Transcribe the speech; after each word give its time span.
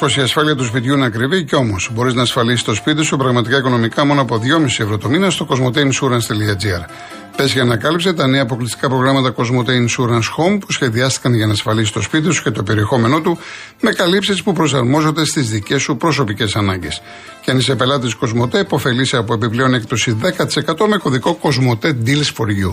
Νομίζει 0.00 0.16
πως 0.16 0.24
η 0.24 0.26
ασφάλεια 0.30 0.54
του 0.54 0.64
σπιτιού 0.64 0.94
είναι 0.94 1.04
ακριβή 1.04 1.44
και 1.44 1.54
όμως 1.54 1.90
μπορείς 1.92 2.14
να 2.14 2.22
ασφαλίσεις 2.22 2.62
το 2.62 2.74
σπίτι 2.74 3.02
σου 3.02 3.16
πραγματικά 3.16 3.56
οικονομικά 3.56 4.04
μόνο 4.04 4.20
από 4.20 4.40
2,5 4.42 4.64
ευρώ 4.78 4.98
το 4.98 5.08
μήνα 5.08 5.30
στο 5.30 5.46
cosmoteinsurance.gr. 5.50 6.84
Πες 7.36 7.52
για 7.52 7.62
ανακάλυψε 7.62 8.12
τα 8.12 8.26
νέα 8.26 8.42
αποκλειστικά 8.42 8.88
προγράμματα 8.88 9.34
Cosmote 9.34 9.68
Insurance 9.68 10.28
Home 10.36 10.58
που 10.60 10.72
σχεδιάστηκαν 10.72 11.34
για 11.34 11.46
να 11.46 11.52
ασφαλίσεις 11.52 11.92
το 11.92 12.00
σπίτι 12.00 12.32
σου 12.32 12.42
και 12.42 12.50
το 12.50 12.62
περιεχόμενό 12.62 13.20
του 13.20 13.38
με 13.80 13.92
καλύψεις 13.92 14.42
που 14.42 14.52
προσαρμόζονται 14.52 15.24
στις 15.24 15.50
δικές 15.50 15.82
σου 15.82 15.96
προσωπικές 15.96 16.56
ανάγκες. 16.56 17.02
Και 17.40 17.50
αν 17.50 17.58
είσαι 17.58 17.74
πελάτης 17.74 18.16
Cosmote, 18.20 18.58
υποφελείσαι 18.60 19.16
από 19.16 19.34
επιπλέον 19.34 19.74
έκπτωση 19.74 20.16
10% 20.22 20.86
με 20.88 20.96
κωδικό 20.96 21.38
Cosmote 21.42 21.86
Deals 21.86 22.30
for 22.36 22.46
You. 22.46 22.72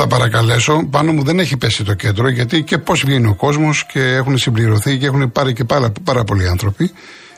Θα 0.00 0.06
παρακαλέσω. 0.06 0.74
Πάνω 0.90 1.12
μου 1.12 1.22
δεν 1.28 1.38
έχει 1.38 1.56
πέσει 1.56 1.84
το 1.84 1.94
κέντρο, 1.94 2.28
γιατί 2.28 2.62
και 2.62 2.78
πώς 2.78 3.04
βγαίνει 3.04 3.28
ο 3.34 3.34
κόσμος 3.34 3.86
και 3.92 4.02
έχουν 4.20 4.38
συμπληρωθεί 4.38 4.98
και 4.98 5.06
έχουν 5.06 5.32
πάρει 5.32 5.52
και 5.52 5.64
πάρα, 5.64 5.92
πάρα 6.04 6.22
πολλοί 6.24 6.48
άνθρωποι. 6.48 6.84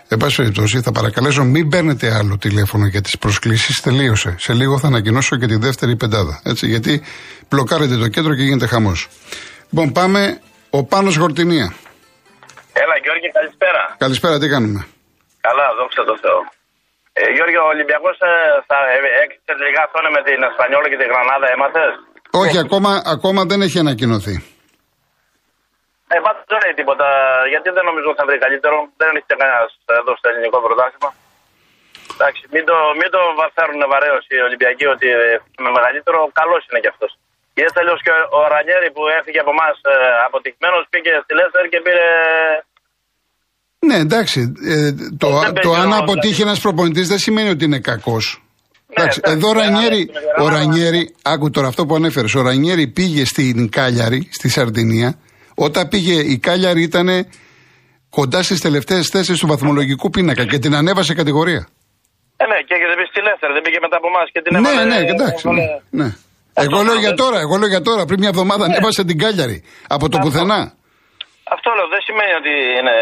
Εν 0.09 0.19
πάση 0.19 0.37
περιπτώσει, 0.37 0.81
θα 0.81 0.93
παρακαλέσω 0.93 1.43
μην 1.45 1.69
παίρνετε 1.69 2.07
άλλο 2.19 2.35
τηλέφωνο 2.39 2.87
για 2.87 3.01
τις 3.01 3.19
προσκλήσεις. 3.19 3.81
Τελείωσε. 3.81 4.35
Σε 4.39 4.53
λίγο 4.53 4.79
θα 4.79 4.87
ανακοινώσω 4.87 5.37
και 5.37 5.47
τη 5.47 5.57
δεύτερη 5.57 5.97
πεντάδα. 5.97 6.35
Έτσι, 6.45 6.67
γιατί 6.67 7.03
μπλοκάρετε 7.49 7.97
το 7.97 8.09
κέντρο 8.09 8.35
και 8.35 8.43
γίνεται 8.43 8.67
χαμός. 8.67 9.09
Λοιπόν, 9.71 9.93
πάμε. 9.93 10.41
Ο 10.71 10.85
Πάνος 10.85 11.17
Γορτινία. 11.17 11.67
Έλα, 12.83 12.97
Γιώργη, 13.05 13.29
καλησπέρα. 13.39 13.83
Καλησπέρα, 14.05 14.39
τι 14.39 14.49
κάνουμε; 14.55 14.81
Καλά, 15.47 15.67
δόξα 15.79 16.03
τω 16.09 16.15
Θεώ. 16.25 16.39
Ε, 17.13 17.23
Γιώργη, 17.37 17.57
ο 17.65 17.67
Ολυμπιακός 17.75 18.17
ε, 18.31 18.33
θα 18.69 18.79
ε, 18.95 19.23
έκλεισε 19.23 19.53
τελικά 19.61 19.81
αυτό 19.87 19.99
με 20.17 20.21
την 20.29 20.39
Εσπανιόλα 20.49 20.89
και 20.93 20.99
τη 21.01 21.07
Γρανάδα, 21.13 21.47
έμαθες; 21.55 21.93
Όχι, 22.41 22.59
ακόμα, 22.65 22.91
ακόμα 23.15 23.41
δεν 23.51 23.61
έχει 23.67 23.79
ανακοινωθεί. 23.85 24.37
Ε, 26.15 26.19
πάντως 26.25 26.45
δεν 26.51 26.59
λέει 26.63 26.75
τίποτα, 26.81 27.09
γιατί 27.53 27.69
δεν 27.77 27.85
νομίζω 27.91 28.09
ότι 28.11 28.19
θα 28.21 28.27
βρει 28.29 28.39
καλύτερο. 28.47 28.77
Δεν 29.01 29.11
έχει 29.17 29.29
κανένας 29.33 29.71
εδώ 30.01 30.13
στο 30.19 30.27
ελληνικό 30.31 30.59
πρωτάθλημα. 30.67 31.11
Εντάξει, 32.15 32.43
μην 32.55 32.65
το, 32.69 32.77
μην 33.01 33.09
το 33.15 33.21
φέρουν 33.57 33.83
βαρέως 33.93 34.25
οι 34.33 34.39
Ολυμπιακοί 34.49 34.87
ότι 34.95 35.09
με 35.65 35.71
μεγαλύτερο, 35.77 36.19
καλός 36.41 36.63
είναι 36.67 36.83
κι 36.85 36.93
αυτός. 36.95 37.11
Και 37.55 37.63
έτσι 37.67 37.79
αλλιώς 37.83 38.01
και 38.07 38.13
ο 38.37 38.41
Ρανιέρη 38.53 38.89
που 38.95 39.03
έφυγε 39.19 39.41
από 39.45 39.53
εμάς 39.57 39.77
ε, 39.93 39.95
αποτυχημένος 40.29 40.83
πήγε 40.93 41.13
στη 41.25 41.33
Λέστερ 41.39 41.65
και 41.73 41.81
πήρε. 41.87 42.07
Ναι, 43.89 43.97
εντάξει. 44.07 44.41
Ε, 44.73 44.91
το, 45.23 45.29
το 45.65 45.71
αν 45.83 45.91
αποτύχει 46.01 46.43
ένας 46.47 46.61
προπονητής 46.65 47.07
δεν 47.13 47.21
σημαίνει 47.27 47.51
ότι 47.55 47.65
είναι 47.65 47.81
κακός. 47.91 48.27
Ναι, 48.95 49.03
εντάξει, 49.03 49.21
εδώ 49.23 49.49
ο 49.49 49.53
Ρανιέρη, 49.53 50.11
ο 50.41 50.49
Ρανιέρη, 50.49 51.15
άκου 51.23 51.51
τώρα 51.51 51.69
αυτό 51.69 51.87
που 51.87 51.95
ανέφερες. 51.95 52.35
Ο 52.35 52.43
Ρανιέρη 52.43 52.87
πήγε 52.87 53.25
στην 53.25 53.71
Κάλιαρη, 53.71 54.29
στη 54.33 54.49
Σαρδινία. 54.49 55.19
Όταν 55.55 55.89
πήγε 55.89 56.15
η 56.15 56.39
Κάλιαρη 56.39 56.83
ήταν 56.83 57.09
κοντά 58.11 58.43
στις 58.43 58.61
τελευταίες 58.61 59.09
θέσεις 59.09 59.39
του 59.39 59.47
βαθμολογικού 59.47 60.11
πίνακα 60.11 60.45
και 60.47 60.59
την 60.59 60.75
ανέβασε 60.75 61.15
κατηγορία. 61.15 61.69
Ε, 62.37 62.45
ναι, 62.47 62.59
και 62.69 62.75
δεν 62.91 62.97
πήγε 62.99 63.11
στη 63.13 63.21
Λέστερ, 63.23 63.53
δεν 63.53 63.63
πήγε 63.63 63.79
μετά 63.81 63.97
από 63.97 64.09
εμάς 64.13 64.27
και 64.33 64.41
την 64.43 64.51
ναι, 64.53 64.59
έβαλε. 64.59 64.85
Ναι, 64.85 65.01
ναι, 65.01 65.09
εντάξει. 65.15 65.49
Ναι, 65.49 65.67
ναι. 66.01 66.09
Εγώ 66.55 66.83
λέω 66.83 66.99
για 67.05 67.15
τώρα, 67.15 67.39
εγώ 67.45 67.57
λέω 67.57 67.69
για 67.69 67.83
τώρα. 67.89 68.05
Πριν 68.05 68.19
μια 68.19 68.29
εβδομάδα 68.29 68.67
ναι. 68.67 68.73
ανέβασε 68.73 69.05
την 69.05 69.19
Κάλιαρη. 69.19 69.59
Από 69.89 70.09
το 70.09 70.19
πουθενά. 70.19 70.61
Αυτό 71.55 71.69
λέω, 71.77 71.89
δεν 71.95 72.03
σημαίνει 72.07 72.35
ότι 72.41 72.53
είναι 72.79 72.97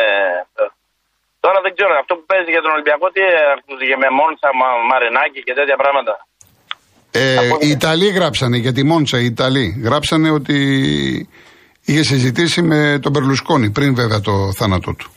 Τώρα 1.44 1.58
δεν 1.64 1.72
ξέρω, 1.76 1.92
αυτό 2.02 2.12
που 2.16 2.24
παίζει 2.30 2.50
για 2.56 2.62
τον 2.64 2.72
Ολυμπιακό, 2.76 3.06
τι 3.14 3.22
ακούγεται 3.54 3.96
με 4.02 4.08
Μόντσα, 4.18 4.48
Μαρινάκη 4.90 5.40
και 5.46 5.54
τέτοια 5.58 5.76
πράγματα. 5.82 6.14
Ε, 7.10 7.66
οι 7.66 7.70
Ιταλοί 7.78 8.08
γράψανε 8.18 8.56
για 8.64 8.72
τη 8.72 8.82
Μόντσα, 8.90 9.18
οι 9.20 9.24
Ιταλοί 9.24 9.66
γράψανε 9.86 10.30
ότι 10.38 10.58
είχε 11.84 12.02
συζητήσει 12.02 12.62
με 12.62 12.98
τον 13.02 13.12
Περλουσκόνη 13.12 13.70
πριν 13.70 13.94
βέβαια 13.94 14.20
το 14.20 14.34
θάνατό 14.58 14.94
του. 14.98 15.08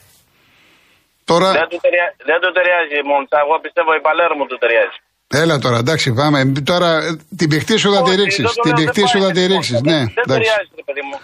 Τώρα... 1.30 1.52
Δεν, 1.52 1.68
του 1.70 1.80
ταιριά, 1.82 2.16
δεν 2.30 2.40
του 2.42 2.52
ταιριάζει 2.52 2.96
η 3.04 3.06
Μόντσα, 3.12 3.38
εγώ 3.46 3.60
πιστεύω 3.66 3.94
η 4.00 4.02
Παλέρμου 4.08 4.46
του 4.46 4.58
ταιριάζει. 4.58 4.98
Έλα 5.28 5.60
τώρα, 5.60 5.78
εντάξει, 5.78 6.14
πάμε. 6.14 6.52
Τώρα 6.66 6.90
την 7.38 7.50
παιχτή 7.50 7.78
σου 7.78 7.94
θα 7.94 8.02
τη 8.04 8.16
ρίξεις. 8.16 8.52
Την 8.64 8.74
παιχτή 8.74 9.08
σου 9.08 9.22
θα 9.22 9.32
τη 9.32 9.46
ρίξεις. 9.46 9.82
Ναι, 9.82 9.98
δεν 9.98 10.26
ταιριάζει, 10.28 10.70
παιδί 10.86 11.02
μου. 11.02 11.20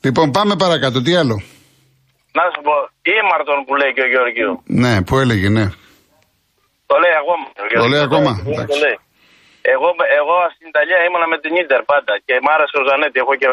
Λοιπόν, 0.00 0.30
πάμε 0.30 0.56
παρακάτω. 0.56 1.02
Τι 1.02 1.14
άλλο; 1.14 1.42
Να 2.38 2.44
σου 2.52 2.60
πω, 2.66 2.74
ήμαρτον 3.18 3.58
που 3.66 3.74
λέει 3.80 3.92
και 3.96 4.04
ο 4.06 4.10
Γεωργίου. 4.12 4.52
Ναι, 4.82 4.92
που 5.06 5.14
έλεγε, 5.22 5.48
ναι. 5.56 5.66
Το 6.90 6.96
λέει 7.02 7.14
ακόμα. 7.22 7.46
Το 7.82 7.88
λέει 7.92 8.02
ακόμα. 8.08 8.30
Το 8.72 8.76
λέει. 8.84 8.96
Εγώ, 9.74 9.88
εγώ 10.20 10.36
στην 10.54 10.66
Ιταλία 10.72 10.98
ήμουνα 11.06 11.26
με 11.32 11.38
την 11.44 11.52
Ίντερ 11.62 11.82
πάντα 11.92 12.12
και 12.26 12.34
μ' 12.44 12.50
άρεσε 12.54 12.76
ο 12.80 12.84
Ζανέτη. 12.88 13.16
Έχω 13.22 13.34
και 13.40 13.48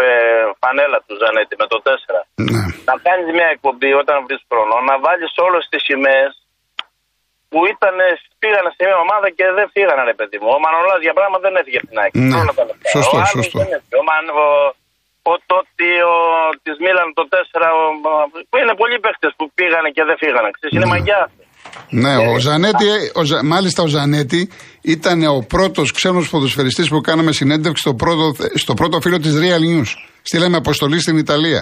φανέλα 0.61 0.97
του 1.05 1.15
Ζανέτη 1.21 1.53
με 1.61 1.65
το 1.71 1.77
4. 1.85 2.19
Ναι. 2.51 2.63
Να 2.89 2.95
κάνεις 3.05 3.27
μια 3.37 3.49
εκπομπή 3.55 3.91
όταν 4.01 4.15
βρεις 4.25 4.41
χρόνο, 4.49 4.75
να 4.89 4.95
βάλεις 5.05 5.31
όλες 5.47 5.63
τις 5.71 5.81
σημαίες 5.89 6.31
που 7.51 7.59
ήταν, 7.73 7.95
πήγανε 8.41 8.69
σε 8.75 8.81
μια 8.87 8.99
ομάδα 9.05 9.27
και 9.37 9.45
δεν 9.57 9.67
φύγανε, 9.75 10.03
ρε 10.11 10.15
παιδί 10.19 10.37
μου. 10.41 10.49
Ο 10.55 10.57
Μανολάς 10.63 11.01
για 11.05 11.15
πράγμα 11.17 11.37
δεν 11.45 11.53
έφυγε 11.59 11.79
από 11.81 11.87
την 11.91 11.97
ΑΕΚ. 12.01 12.13
Ναι. 12.31 12.39
Σωστό, 12.95 13.17
ο 13.23 13.25
σωστό. 13.35 13.59
Ο, 13.99 14.01
Μαν, 14.09 14.25
ο, 14.43 14.45
ο 15.31 15.33
Τότι, 15.51 15.89
ο 16.13 16.15
της 16.63 16.75
Μίλαν 16.83 17.09
το 17.17 17.23
4, 17.31 17.35
ο, 17.79 17.83
που 18.49 18.57
είναι 18.61 18.73
πολλοί 18.81 18.97
παίχτε 19.03 19.27
που 19.37 19.45
πήγανε 19.57 19.89
και 19.95 20.03
δεν 20.09 20.17
φύγανε. 20.21 20.49
Ξέρεις, 20.55 20.73
είναι 20.75 20.87
ναι. 20.89 20.93
μαγιά. 20.93 21.21
Ναι, 22.03 22.15
ο 22.31 22.35
ε, 22.39 22.43
Ζανέτη, 22.45 22.87
ο, 23.19 23.21
μάλιστα 23.53 23.79
ο 23.87 23.89
Ζανέτη 23.95 24.41
ήταν 24.95 25.19
ο 25.37 25.39
πρώτος 25.55 25.87
ξένος 25.97 26.29
ποδοσφαιριστής 26.29 26.87
που 26.89 26.99
κάναμε 27.09 27.31
συνέντευξη 27.41 27.81
στο 27.85 27.93
πρώτο, 28.01 28.25
στο 28.63 28.73
πρώτο 28.79 28.95
φύλλο 29.03 29.19
της 29.25 29.33
Real 29.41 29.63
News. 29.69 29.89
Στείλαμε 30.29 30.57
αποστολή 30.63 30.99
στην 31.05 31.17
Ιταλία. 31.17 31.61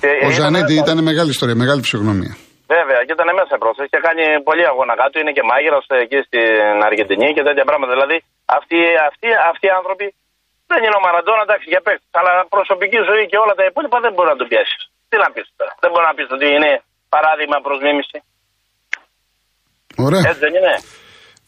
Και 0.00 0.10
ο 0.26 0.30
Ζανέτη 0.38 0.74
ήταν 0.84 0.96
μεγάλη 1.10 1.30
ιστορία, 1.36 1.56
μεγάλη 1.62 1.80
ψυχονομία. 1.86 2.34
Βέβαια, 2.76 3.00
και 3.06 3.12
ήταν 3.18 3.28
μέσα 3.40 3.54
πρόσφατα. 3.62 3.84
Είχε 3.88 4.00
κάνει 4.08 4.24
πολύ 4.48 4.64
αγώνα 4.72 4.94
κάτω. 5.00 5.14
Είναι 5.20 5.32
και 5.36 5.44
μάγειρα 5.50 5.78
εκεί 6.04 6.18
στην 6.28 6.76
Αργεντινή 6.88 7.28
και 7.36 7.42
τέτοια 7.48 7.64
πράγματα. 7.68 7.92
Δηλαδή, 7.96 8.16
αυτοί, 8.58 8.78
αυτοί, 9.08 9.28
αυτοί 9.50 9.66
οι 9.70 9.74
άνθρωποι 9.80 10.06
δεν 10.72 10.80
είναι 10.84 10.98
ο 11.00 11.02
Μαραντόνα, 11.06 11.42
εντάξει, 11.46 11.66
για 11.72 11.82
παίκτη. 11.86 12.06
Αλλά 12.18 12.32
προσωπική 12.54 13.00
ζωή 13.10 13.22
και 13.30 13.38
όλα 13.44 13.54
τα 13.58 13.64
υπόλοιπα 13.70 13.98
δεν 14.04 14.12
μπορεί 14.14 14.28
να 14.34 14.38
το 14.40 14.46
πιάσεις. 14.50 14.82
Τι 15.10 15.16
να 15.22 15.28
πεις 15.34 15.46
τώρα. 15.58 15.72
Δεν 15.82 15.90
μπορεί 15.92 16.06
να 16.10 16.14
πεις 16.16 16.28
ότι 16.36 16.46
είναι 16.56 16.70
παράδειγμα 17.14 17.56
προς 17.66 17.78
μίμηση. 17.86 18.18
Ωραία. 20.06 20.22
Έτσι 20.28 20.42
δεν 20.46 20.52
είναι. 20.58 20.74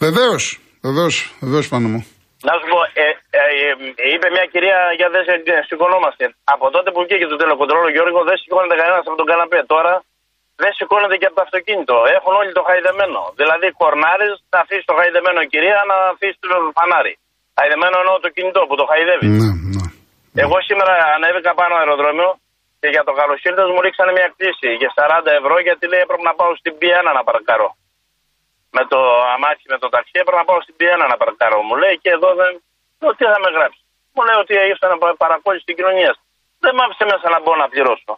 Βεβαίως. 0.06 0.44
Βεβαίως, 0.88 1.14
βεβαίως 1.44 1.66
πάνω 1.72 1.86
μου. 1.92 2.00
Να 2.48 2.52
σου 2.58 2.66
πω, 2.72 2.80
ε, 3.04 3.06
ε, 3.40 3.42
ε, 4.04 4.12
είπε 4.14 4.26
μια 4.36 4.46
κυρία 4.52 4.78
για 4.98 5.08
δεν 5.14 5.22
σηκωνόμαστε. 5.68 6.24
Από 6.54 6.66
τότε 6.74 6.88
που 6.94 7.00
βγήκε 7.06 7.26
το 7.32 7.38
τελοκοντρόλο 7.42 7.88
Γιώργο 7.94 8.20
δεν 8.28 8.36
σηκώνεται 8.42 8.76
κανένας 8.80 9.04
από 9.08 9.18
τον 9.20 9.28
καναπέ. 9.30 9.60
Τώρα 9.74 9.92
δεν 10.62 10.72
σηκώνεται 10.78 11.16
και 11.20 11.28
από 11.28 11.36
το 11.38 11.44
αυτοκίνητο. 11.46 11.96
Έχουν 12.16 12.32
όλοι 12.40 12.52
το 12.58 12.62
χαϊδεμένο. 12.68 13.20
Δηλαδή, 13.40 13.66
κορνάρι 13.80 14.28
να 14.52 14.58
αφήσεις 14.64 14.86
το 14.90 14.94
χαϊδεμένο 14.98 15.40
κυρία 15.52 15.78
να 15.90 15.96
αφήσεις 16.12 16.38
το 16.40 16.48
φανάρι. 16.78 17.14
Χαϊδεμένο 17.56 17.96
εννοώ 18.02 18.14
το 18.24 18.30
κινητό 18.36 18.60
που 18.68 18.76
το 18.80 18.84
χαϊδεύεις. 18.90 19.30
Ναι, 19.42 19.50
ναι. 19.74 19.86
Εγώ 20.44 20.56
σήμερα 20.68 20.94
ανέβηκα 21.16 21.52
πάνω 21.60 21.74
αεροδρόμιο 21.80 22.30
και 22.80 22.88
για 22.94 23.04
το 23.08 23.12
καλοσύρτε 23.18 23.62
μου 23.72 23.80
ρίξανε 23.84 24.12
μια 24.18 24.28
κτήση 24.32 24.68
για 24.80 24.90
40 24.98 25.26
ευρώ 25.40 25.56
γιατί 25.66 25.84
λέει 25.90 26.02
έπρεπε 26.06 26.24
να 26.30 26.34
πάω 26.38 26.52
στην 26.60 26.72
Πιένα 26.80 27.10
να 27.18 27.22
παρακαρώ. 27.28 27.68
Με 28.76 28.82
το 28.92 29.00
αμάξι, 29.34 29.66
με 29.72 29.78
το 29.82 29.88
ταξί 29.94 30.16
έπρεπε 30.22 30.38
να 30.42 30.46
πάω 30.48 30.60
στην 30.64 30.76
Πιένα 30.78 31.04
να 31.10 31.16
παρακαρώ. 31.20 31.58
Μου 31.68 31.76
λέει 31.82 31.94
και 32.02 32.10
εδώ 32.16 32.30
δεν. 32.40 32.52
Το 33.00 33.08
τι 33.16 33.24
θα 33.32 33.38
με 33.44 33.50
γράψει; 33.56 33.80
Μου 34.14 34.22
λέει 34.26 34.38
ότι 34.42 34.52
ήρθα 34.72 34.86
να 34.92 34.96
παρακόλληση 35.24 35.64
στην 35.66 35.76
κοινωνία. 35.78 36.12
Δεν 36.64 36.72
μ' 36.76 36.82
άφησε 36.84 37.04
μέσα 37.12 37.26
να 37.34 37.38
μπω 37.42 37.52
να 37.62 37.66
πληρώσω. 37.72 38.12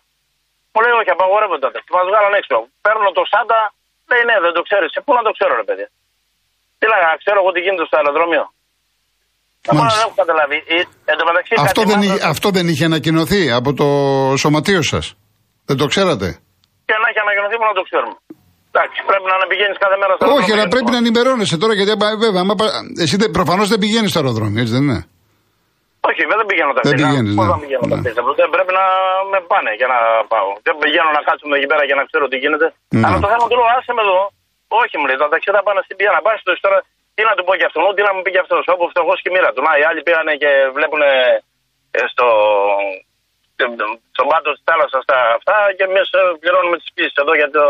Μου 0.73 0.81
λέει 0.85 0.95
όχι, 1.01 1.11
απαγορεύονται. 1.17 1.69
Και 1.87 1.93
μας 1.97 2.07
βγάλαν 2.11 2.35
έξω. 2.41 2.57
Παίρνω 2.85 3.09
το 3.19 3.23
Σάντα, 3.31 3.61
λέει 4.11 4.23
ναι, 4.29 4.37
δεν 4.45 4.53
το 4.57 4.63
ξέρεις. 4.69 4.91
Πού 5.05 5.13
να 5.19 5.23
το 5.27 5.31
ξέρω, 5.37 5.53
ρε 5.61 5.67
παιδί. 5.69 5.87
Τι 6.79 6.85
λέγα, 6.93 7.09
ξέρω 7.23 7.39
εγώ 7.43 7.51
τι 7.55 7.61
γίνεται 7.65 7.87
στο 7.89 7.97
αεροδρόμιο. 8.01 8.45
Δεν 9.67 9.87
έχω 10.05 10.15
καταλάβει. 10.23 10.59
Ε, 10.75 10.81
αυτό, 11.67 11.81
δεν 11.91 11.99
είχε, 12.03 12.19
αυτό 12.33 12.49
δεν 12.57 12.67
είχε 12.71 12.85
ανακοινωθεί 12.91 13.43
από 13.59 13.71
το 13.81 13.87
σωματείο 14.43 14.83
σας. 14.93 15.05
Δεν 15.69 15.77
το 15.81 15.87
ξέρατε; 15.93 16.29
Και 16.89 16.95
να 17.03 17.07
έχει 17.11 17.21
ανακοινωθεί, 17.27 17.57
μόνο 17.61 17.71
να 17.75 17.79
το 17.81 17.85
ξέρουμε. 17.89 18.17
Εντάξει, 18.71 18.99
πρέπει 19.11 19.27
να 19.33 19.47
πηγαίνει 19.53 19.75
κάθε 19.85 19.97
μέρα 20.01 20.13
στο 20.15 20.23
αεροδρόμιο. 20.23 20.45
Όχι, 20.45 20.51
αλλά 20.55 20.65
πρέπει 20.75 20.91
να 20.95 20.99
ενημερώνεσαι 21.05 21.57
τώρα 21.63 21.73
γιατί 21.79 21.91
βέβαια. 22.25 22.41
Άμα, 22.45 22.55
εσύ 23.05 23.15
προφανώς 23.39 23.67
δεν 23.73 23.79
πηγαίνεις 23.83 24.11
στο 24.13 24.19
αεροδρόμιο, 24.21 24.61
έτσι 24.63 24.75
δεν 24.77 24.85
είναι; 24.87 25.01
Όχι, 26.09 26.23
δεν 26.31 26.39
πηγαίνω 26.51 26.73
τα 26.77 26.81
Δεν 26.89 26.97
πηγαίνεις, 27.01 27.33
Πώς 27.39 27.47
ναι. 27.47 27.55
να 27.57 27.61
πηγαίνω 27.65 27.85
τα 27.93 27.97
Ναι. 27.97 28.03
πτήχα. 28.03 28.21
Δεν 28.41 28.49
πρέπει 28.55 28.73
να 28.81 28.85
με 29.33 29.39
πάνε 29.51 29.73
για 29.81 29.89
να 29.93 29.99
πάω. 30.33 30.51
Δεν 30.67 30.75
πηγαίνω 30.83 31.11
να 31.19 31.23
κάτσουμε 31.29 31.55
εκεί 31.59 31.69
πέρα 31.73 31.83
για 31.89 31.97
να 32.01 32.05
ξέρω 32.09 32.25
τι 32.31 32.37
γίνεται. 32.43 32.67
Ναι. 32.97 33.05
Αλλά 33.07 33.17
το 33.25 33.29
θέμα 33.33 33.45
του 33.49 33.57
λέω, 33.59 33.69
άσε 33.77 33.93
με 33.99 34.03
εδώ. 34.07 34.21
Όχι, 34.83 34.95
μου 34.99 35.07
λέει, 35.09 35.19
τα 35.23 35.29
ταξιά 35.33 35.53
θα 35.57 35.63
πάνε 35.67 35.81
στην 35.87 35.97
πια 35.99 36.11
να 36.17 36.21
πας 36.27 36.39
τώρα. 36.67 36.79
Τι 37.17 37.23
να 37.29 37.33
του 37.37 37.45
πω 37.47 37.53
και 37.59 37.69
αυτόν, 37.71 37.95
τι 37.97 38.03
να 38.07 38.13
μου 38.15 38.23
πει 38.25 38.31
και 38.35 38.43
αυτό. 38.45 38.57
Όπου 38.75 38.85
φτωχός 38.93 39.19
και 39.23 39.31
μοίρα 39.35 39.51
του. 39.53 39.63
Να, 39.67 39.71
οι 39.81 39.85
άλλοι 39.89 40.01
πήγανε 40.07 40.33
και 40.43 40.51
βλέπουν 40.77 41.03
στο, 42.13 42.27
στον 44.15 44.27
πάτο 44.31 44.51
της 44.55 44.63
θάλασσας 44.69 45.03
στα 45.07 45.19
αυτά 45.39 45.57
και 45.77 45.85
εμείς 45.89 46.07
πληρώνουμε 46.41 46.77
τις 46.81 46.91
πίσει 46.95 47.17
εδώ 47.23 47.33
για 47.41 47.49
το. 47.57 47.65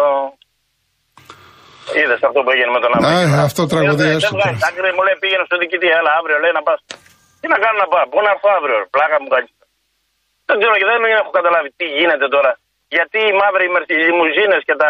Είδες 1.99 2.21
αυτό 2.29 2.39
που 2.45 2.51
έγινε 2.55 2.71
με 2.77 2.81
τον 2.85 2.93
Α, 2.93 2.99
Αμériκα. 2.99 3.43
αυτό 3.49 3.63
τραγωδιάς 3.73 4.21
Δεν 4.23 4.31
το 4.31 4.37
βγάζει 4.37 4.59
τώρα. 4.61 4.69
άκρη, 4.69 4.91
μου 4.97 5.03
λέει 5.07 5.17
πήγαινε 5.23 5.45
στο 5.49 5.57
διοικητή, 5.61 5.89
έλα 5.99 6.13
αύριο 6.19 6.37
λέει 6.43 6.55
να 6.59 6.63
πας. 6.69 6.81
Τι 7.41 7.47
να 7.53 7.59
κάνω 7.63 7.79
να 7.85 7.89
πάω, 7.93 8.05
πού 8.13 8.19
να 8.27 8.31
έρθω 8.35 8.49
αύριο, 8.59 8.79
πλάκα 8.95 9.17
μου 9.23 9.29
κάνει. 9.35 9.49
Δεν 10.49 10.57
ξέρω 10.61 10.75
και 10.81 10.89
δεν 10.93 11.01
έχω 11.21 11.31
καταλάβει 11.39 11.69
τι 11.79 11.87
γίνεται 11.99 12.27
τώρα. 12.37 12.53
Γιατί 12.97 13.19
οι 13.29 13.35
μαύροι 13.41 13.67
οι 13.93 13.97
λιμουζίνε 14.07 14.57
και 14.69 14.75
τα, 14.83 14.89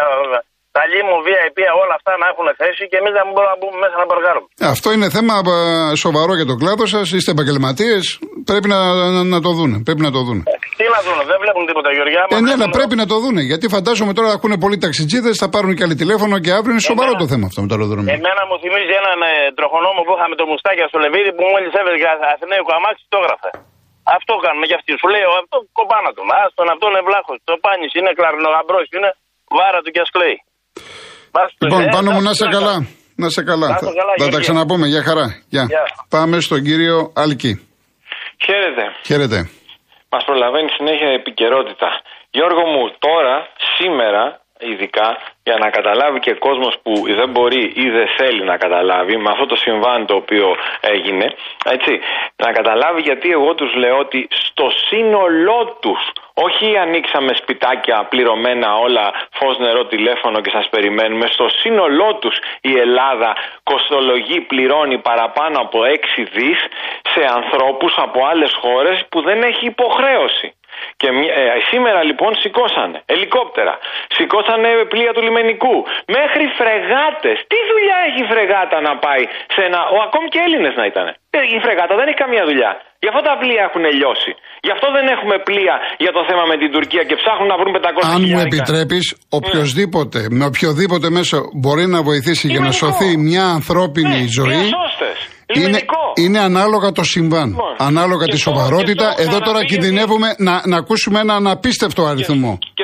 τα 0.77 0.83
λίμου 0.91 1.17
VIP 1.27 1.59
όλα 1.83 1.95
αυτά 1.99 2.11
να 2.21 2.25
έχουν 2.31 2.47
θέση 2.61 2.83
και 2.91 2.97
εμείς 3.01 3.13
να 3.17 3.23
μην 3.25 3.33
μπορούμε 3.35 3.51
να 3.53 3.57
μπούμε 3.59 3.77
μέσα 3.83 3.95
να 4.03 4.07
παρκάρουμε. 4.11 4.47
Αυτό 4.73 4.87
είναι 4.95 5.07
θέμα 5.17 5.35
ε, 5.55 5.95
σοβαρό 6.05 6.33
για 6.39 6.47
τον 6.51 6.57
κλάδο 6.61 6.85
σας. 6.95 7.05
Είστε 7.17 7.31
επαγγελματίες. 7.35 8.03
Πρέπει 8.49 8.67
να, 8.73 8.79
να, 9.15 9.21
να 9.35 9.39
το 9.45 9.51
δούνε. 9.57 9.77
Πρέπει 9.87 10.03
να 10.07 10.11
το 10.15 10.21
δούνε. 10.27 10.43
Τι 10.79 10.85
να 10.95 10.99
δουν, 11.05 11.17
δεν 11.31 11.37
βλέπουν 11.43 11.63
τίποτα, 11.69 11.89
Γεωργιά. 11.97 12.23
Ε, 12.35 12.39
ναι, 12.45 12.51
αλλά 12.55 12.67
πρέπει 12.77 12.95
να 13.01 13.05
το 13.11 13.15
δούνε. 13.23 13.41
Γιατί 13.51 13.65
φαντάζομαι 13.75 14.13
τώρα 14.17 14.29
ακούνε 14.37 14.57
πολλοί 14.63 14.77
ταξιτζίδες, 14.85 15.35
θα 15.41 15.47
πάρουν 15.53 15.71
και 15.77 15.83
άλλοι 15.85 15.97
τηλέφωνο 16.03 16.33
και 16.43 16.51
αύριο 16.57 16.71
είναι 16.75 16.85
σοβαρό 16.91 17.11
Εμένα- 17.13 17.23
το 17.23 17.31
θέμα 17.33 17.45
αυτό 17.49 17.59
με 17.63 17.67
το 17.69 17.73
αεροδρόμιο. 17.75 18.09
Εμένα 18.17 18.41
μου 18.49 18.55
θυμίζει 18.63 18.93
έναν 19.01 19.19
ε, 19.29 19.31
τροχονόμο 19.57 19.99
που 20.05 20.13
είχαμε 20.15 20.35
το 20.41 20.45
μουστάκια 20.49 20.85
στο 20.91 20.97
Λεβίδι 21.03 21.31
που 21.37 21.43
μόλις 21.53 21.71
έβγαλε 21.79 21.97
Αθηναίου 22.33 22.65
αμάξι 22.77 23.03
το 23.13 23.17
έγραφε. 23.21 23.49
Αυτό 24.17 24.31
κάνουμε 24.45 24.65
κι 24.69 24.77
αυτοί. 24.79 24.91
Σου 25.01 25.07
λέει 25.13 25.25
ο, 25.31 25.33
αυτό 25.41 25.57
κομπάνα 25.77 26.11
του. 26.15 26.23
Α 26.39 26.41
τον 26.57 26.67
αυτό 26.73 26.85
είναι 26.91 27.01
βλάχος. 27.07 27.37
Το 27.49 27.53
πάνις 27.65 27.91
είναι 27.99 28.11
κλαρινογαμπρός 28.17 28.85
είναι 28.95 29.09
βάρα 29.57 29.79
του 29.83 29.91
και 29.93 30.01
ας 30.05 30.09
κλαίει. 30.15 30.37
Πας 31.35 31.47
του, 31.57 31.65
Λοιπόν, 31.65 31.81
ε, 31.81 31.89
πάνω 31.95 32.09
μου 32.11 32.21
να 32.21 32.29
να 32.29 32.33
σε 32.33 32.43
σου 32.43 32.51
καλά. 32.57 32.75
Να 33.23 33.29
σε 33.35 33.41
καλά. 33.43 33.67
Να 33.67 33.77
σε 33.77 33.85
Θα, 33.85 33.91
καλά, 33.99 34.11
θα 34.11 34.23
τα 34.23 34.23
Γεωργία. 34.23 34.39
ξαναπούμε. 34.39 34.85
Για 34.93 35.03
χαρά. 35.03 35.27
Γεια. 35.53 35.65
Γεια. 35.73 35.83
Πάμε 36.09 36.35
στον 36.39 36.59
κύριο 36.67 36.97
Αλκή. 37.15 37.53
Χαίρετε. 38.45 38.83
Χαίρετε. 39.07 39.39
Μας 40.11 40.23
προλαβαίνει 40.29 40.69
συνέχεια 40.77 41.09
η 41.11 41.13
επικαιρότητα. 41.21 41.89
Γιώργο 42.35 42.63
μου, 42.73 42.83
τώρα, 43.07 43.35
σήμερα, 43.77 44.23
ειδικά, 44.69 45.07
για 45.47 45.57
να 45.63 45.67
καταλάβει 45.77 46.19
και 46.25 46.33
κόσμος 46.45 46.73
που 46.83 46.91
δεν 47.19 47.29
μπορεί 47.33 47.63
ή 47.83 47.85
δεν 47.97 48.07
θέλει 48.17 48.43
να 48.51 48.55
καταλάβει, 48.57 49.13
με 49.23 49.29
αυτό 49.33 49.45
το 49.51 49.55
συμβάν 49.65 49.99
το 50.09 50.15
οποίο 50.21 50.47
έγινε, 50.95 51.27
έτσι, 51.75 51.93
να 52.43 52.49
καταλάβει 52.57 53.01
γιατί 53.09 53.27
εγώ 53.37 53.49
τους 53.59 53.71
λέω 53.81 53.97
ότι 54.05 54.19
στο 54.47 54.65
σύνολό 54.87 55.59
τους, 55.83 56.01
όχι 56.45 56.77
ανοίξαμε 56.77 57.33
σπιτάκια 57.33 58.07
πληρωμένα 58.09 58.75
όλα, 58.75 59.13
φως, 59.31 59.57
νερό, 59.57 59.85
τηλέφωνο 59.85 60.41
και 60.41 60.49
σας 60.49 60.69
περιμένουμε, 60.69 61.27
στο 61.27 61.49
σύνολό 61.49 62.15
τους 62.15 62.37
η 62.61 62.79
Ελλάδα 62.79 63.35
κοστολογεί, 63.63 64.41
πληρώνει 64.41 64.97
παραπάνω 64.97 65.59
από 65.59 65.83
6 65.83 66.23
δις 66.33 66.59
σε 67.13 67.25
ανθρώπους 67.25 67.93
από 67.97 68.25
άλλες 68.25 68.53
χώρες 68.61 69.05
που 69.09 69.21
δεν 69.21 69.43
έχει 69.43 69.65
υποχρέωση. 69.65 70.56
Και 71.01 71.07
μη- 71.15 71.31
ε, 71.39 71.41
σήμερα 71.71 71.99
λοιπόν 72.09 72.31
σηκώσανε 72.43 72.97
ελικόπτερα, 73.15 73.73
σηκώσανε 74.17 74.69
πλοία 74.93 75.11
του 75.15 75.21
λιμενικού, 75.27 75.75
μέχρι 76.17 76.43
φρεγάτες. 76.59 77.37
Τι 77.51 77.59
δουλειά 77.71 77.97
έχει 78.07 78.19
η 78.25 78.27
φρεγάτα 78.33 78.77
να 78.87 78.93
πάει 79.05 79.23
σε 79.55 79.61
ένα. 79.67 79.79
Ο, 79.95 79.97
ακόμη 80.07 80.27
και 80.33 80.39
Έλληνες 80.47 80.73
να 80.81 80.85
ήταν. 80.91 81.05
Η 81.57 81.59
φρεγάτα 81.65 81.93
δεν 81.99 82.05
έχει 82.09 82.19
καμία 82.25 82.43
δουλειά. 82.49 82.71
Γι' 83.03 83.09
αυτό 83.11 83.21
τα 83.29 83.35
πλοία 83.41 83.63
έχουν 83.69 83.83
λιώσει. 83.99 84.31
Γι' 84.65 84.73
αυτό 84.75 84.87
δεν 84.97 85.05
έχουμε 85.15 85.35
πλοία 85.49 85.75
για 86.03 86.11
το 86.17 86.21
θέμα 86.29 86.43
με 86.51 86.55
την 86.61 86.69
Τουρκία 86.75 87.03
και 87.09 87.15
ψάχνουν 87.21 87.47
να 87.53 87.57
βρουν 87.61 87.73
500 87.77 87.79
Αν 88.13 88.19
μου 88.21 88.27
χιλιάρικα. 88.27 88.55
επιτρέπεις, 88.55 89.05
οποιοδήποτε, 89.39 90.19
με 90.37 90.43
οποιοδήποτε 90.51 91.07
μέσο 91.17 91.37
μπορεί 91.61 91.85
να 91.95 91.99
βοηθήσει 92.09 92.45
για 92.53 92.59
να 92.59 92.69
Λιμενικό. 92.69 92.85
σωθεί 92.85 93.09
μια 93.29 93.45
ανθρώπινη 93.59 94.19
Ναι, 94.23 94.31
ζωή. 94.39 94.63
Διασώστες. 95.47 95.55
Είναι, 95.55 95.65
Λιμενικό. 95.65 96.03
είναι 96.23 96.39
ανάλογα 96.39 96.91
το 96.91 97.03
συμβάν. 97.03 97.47
Λοιπόν, 97.49 97.75
Ανάλογα 97.77 98.25
και 98.25 98.31
τη 98.31 98.37
το- 98.43 98.43
σοβαρότητα. 98.47 99.07
και 99.09 99.15
το 99.15 99.21
Εδώ 99.21 99.31
τώρα 99.31 99.41
ξαναπεί 99.43 99.65
κινδυνεύουμε 99.65 100.35
να, 100.37 100.61
να 100.65 100.77
ακούσουμε 100.77 101.19
έναν 101.19 101.47
απίστευτο 101.47 102.01
αριθμό. 102.05 102.57
Και 102.79 102.83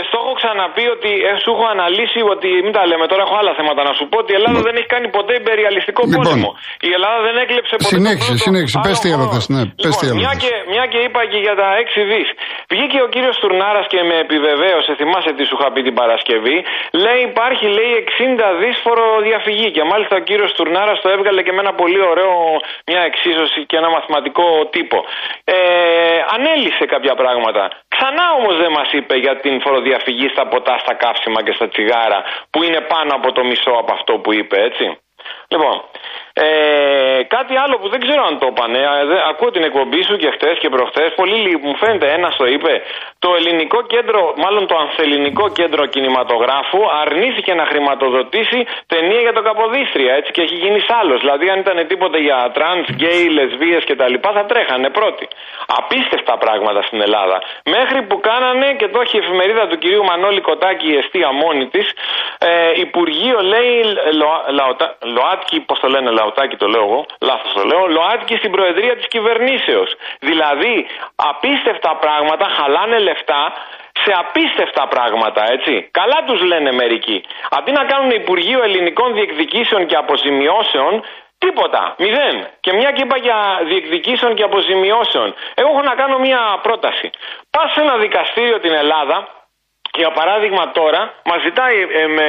στο 0.54 0.62
έχω 0.62 0.72
ξαναπεί 0.72 0.86
ότι 0.96 1.12
ε, 1.30 1.32
σου 1.44 1.50
έχω 1.56 1.66
αναλύσει 1.76 2.22
ότι. 2.34 2.50
Μην 2.66 2.74
τα 2.78 2.84
λέμε 2.90 3.06
τώρα, 3.12 3.22
έχω 3.28 3.36
άλλα 3.42 3.54
θέματα 3.60 3.82
να 3.90 3.94
σου 3.98 4.04
πω 4.10 4.18
ότι 4.24 4.32
η 4.34 4.38
Ελλάδα 4.40 4.60
δεν 4.68 4.74
έχει 4.80 4.90
κάνει 4.96 5.08
ποτέ 5.18 5.34
υπεριαλιστικό 5.44 6.02
Λοιπόν. 6.06 6.16
πόλεμο. 6.18 6.50
Η 6.90 6.92
Ελλάδα 6.98 7.20
δεν 7.28 7.36
έκλεψε 7.44 7.74
ποτέ. 7.82 7.94
Συνέχισε, 7.96 8.32
τον 8.32 8.38
πλούτο 8.40 8.48
συνέχισε. 8.48 8.78
Πες 8.86 8.98
τι 9.04 9.10
άλλων 9.14 9.20
άλλο 9.20 9.30
χωρών. 9.32 9.34
θες, 9.34 9.46
ναι, 9.56 9.64
πες 9.84 9.94
τι 10.00 10.06
Λοιπόν, 10.06 10.12
άλλο 10.12 10.20
μια, 10.24 10.34
θες. 10.34 10.42
και, 10.44 10.52
μια 10.74 10.86
και 10.92 11.00
είπα 11.06 11.22
και 11.32 11.40
για 11.46 11.56
τα 11.62 11.68
6 11.84 12.02
δις. 12.12 12.30
Βγήκε 12.74 12.98
ο 13.06 13.08
κύριος 13.14 13.36
Τουρνάρα 13.42 13.82
και 13.94 14.00
με 14.10 14.16
επιβεβαίωσε, 14.26 14.92
θυμάσαι 15.00 15.32
τι 15.38 15.44
σου 15.50 15.56
είχα 15.58 15.68
πει 15.74 15.82
την 15.88 15.96
Παρασκευή. 16.02 16.58
Λέει 17.04 17.22
υπάρχει, 17.32 17.66
λέει 17.78 17.92
60 17.98 18.48
δις 18.62 18.76
φοροδιαφυγή. 18.86 19.68
Και 19.76 19.84
μάλιστα 19.92 20.16
ο 20.22 20.24
κύριος 20.30 20.52
Τουρνάρα 20.58 20.94
το 21.04 21.08
έβγαλε 21.16 21.40
και 21.46 21.54
με 21.56 21.62
ένα 21.66 21.74
πολύ 21.82 22.02
ωραίο, 22.12 22.34
μια 22.90 23.02
εξίσωση 23.10 23.60
και 23.70 23.76
ένα 23.82 23.90
μαθηματικό 23.96 24.46
τύπο. 24.76 24.98
Ε, 25.56 25.58
ανέλησε 26.36 26.84
κάποια 26.94 27.14
πράγματα. 27.22 27.64
Ξανά 28.06 28.34
όμως 28.40 28.58
δεν 28.58 28.72
μας 28.72 28.92
είπε 28.92 29.16
για 29.16 29.40
την 29.40 29.62
φοροδιαφυγή 29.62 30.28
στα 30.28 30.48
ποτά, 30.48 30.78
στα 30.78 30.94
καύσιμα 30.94 31.44
και 31.44 31.52
στα 31.52 31.68
τσιγάρα, 31.68 32.24
που 32.50 32.64
είναι 32.64 32.82
πάνω 32.82 33.16
από 33.16 33.32
το 33.32 33.44
μισό 33.44 33.72
από 33.72 33.94
αυτό 33.94 34.14
που 34.18 34.34
είπε, 34.34 34.62
έτσι; 34.62 34.98
Λοιπόν, 35.48 35.76
ε, 36.34 37.24
κάτι 37.36 37.54
άλλο 37.64 37.76
που 37.82 37.90
δεν 37.90 38.00
ξέρω 38.06 38.24
αν 38.30 38.40
το 38.40 38.48
είπανε. 38.52 38.80
ε, 38.80 39.06
δε- 39.06 39.24
Ακούω 39.30 39.52
την 39.52 39.64
εκπομπή 39.64 40.04
σου 40.04 40.16
και 40.18 40.30
χτες 40.32 40.58
και 40.60 40.70
προχτές. 40.70 41.04
Πολύ 41.16 41.36
λίγοι, 41.36 41.58
μου 41.62 41.76
φαίνεται 41.76 42.12
ένας 42.12 42.36
το 42.36 42.46
είπε. 42.46 42.82
Το 43.20 43.36
ελληνικό 43.36 43.82
κέντρο, 43.82 44.34
μάλλον 44.38 44.68
το 44.68 44.76
ανθελληνικό 44.78 45.50
κέντρο 45.50 45.86
κινηματογράφου, 45.86 46.80
αρνήθηκε 47.02 47.54
να 47.54 47.66
χρηματοδοτήσει 47.66 48.66
ταινία 48.88 49.20
για 49.20 49.34
τον 49.34 49.44
Καποδίστρια. 49.44 50.14
Έτσι 50.14 50.32
και 50.32 50.42
έχει 50.42 50.56
γίνει 50.56 50.82
άλλο. 51.02 51.18
Δηλαδή, 51.18 51.50
αν 51.50 51.60
ήταν 51.60 51.88
τίποτε 51.88 52.18
για 52.18 52.52
τρανς, 52.54 52.88
γκέι, 52.90 53.30
λεσβίες 53.30 53.80
κτλ., 53.80 54.14
θα 54.22 54.46
τρέχανε 54.46 54.90
πρώτοι. 54.90 55.28
Απίστευτα 55.78 56.38
πράγματα 56.38 56.82
στην 56.82 57.02
Ελλάδα. 57.02 57.42
Μέχρι 57.66 58.02
που 58.04 58.20
κάνανε 58.20 58.74
και 58.80 58.88
το 58.88 59.00
έχει 59.02 59.18
η 59.18 59.20
εφημερίδα 59.20 59.68
του 59.68 59.78
κυρίου 59.78 60.04
Μανώλη 60.04 60.42
Κοτάκη 60.42 60.88
η 60.92 60.98
Εστία 60.98 61.32
μόνη 61.32 61.66
της. 61.68 61.88
Ε, 62.46 62.80
Υπουργείο 62.80 63.42
λέει 63.42 63.84
Λοα- 64.14 64.46
Λαοτα- 64.50 64.96
ΛΟΑΤΚΙ, 65.02 65.60
πώς 65.60 65.80
το 65.80 65.88
λένε, 65.88 66.10
Λαοτάκη 66.12 66.56
το 66.56 66.68
λέω 66.68 66.84
εγώ, 66.84 67.06
λάθος 67.22 67.54
το 67.54 67.64
λέω, 67.64 67.88
ΛΟΑΤΚΙ 67.88 68.36
στην 68.38 68.52
Προεδρία 68.52 68.96
της 68.96 69.08
Κυβερνήσεως. 69.08 69.96
Δηλαδή, 70.20 70.88
απίστευτα 71.16 71.96
πράγματα, 71.96 72.46
χαλάνε 72.58 73.00
λεφτά 73.00 73.54
σε 74.04 74.12
απίστευτα 74.20 74.88
πράγματα, 74.88 75.52
έτσι. 75.52 75.88
Καλά 75.92 76.24
τους 76.26 76.42
λένε 76.42 76.72
μερικοί. 76.72 77.24
Αντί 77.50 77.72
να 77.72 77.84
κάνουν 77.84 78.12
Υπουργείο 78.12 78.64
Ελληνικών 78.64 79.14
Διεκδικήσεων 79.14 79.86
και 79.86 79.96
Αποζημιώσεων, 79.96 81.04
τίποτα, 81.38 81.96
μηδέν. 81.98 82.48
Και 82.60 82.74
μια 82.74 82.92
και 82.92 83.02
είπα 83.02 83.18
για 83.18 83.60
διεκδικήσεων 83.64 84.36
και 84.36 84.44
αποζημιώσεων. 84.44 85.36
Εγώ 85.54 85.70
έχω 85.70 85.82
να 85.82 85.96
κάνω 85.96 86.18
μια 86.20 86.60
πρόταση. 86.62 87.10
Πας 87.50 87.72
σε 87.72 87.82
ένα 87.82 87.98
δικαστήριο 87.98 88.60
την 88.60 88.74
Ελλάδα, 88.74 89.28
για 89.98 90.12
παράδειγμα 90.12 90.72
τώρα, 90.72 91.02
μας 91.30 91.42
ζητάει 91.42 91.78
ε, 91.82 92.08
με 92.18 92.28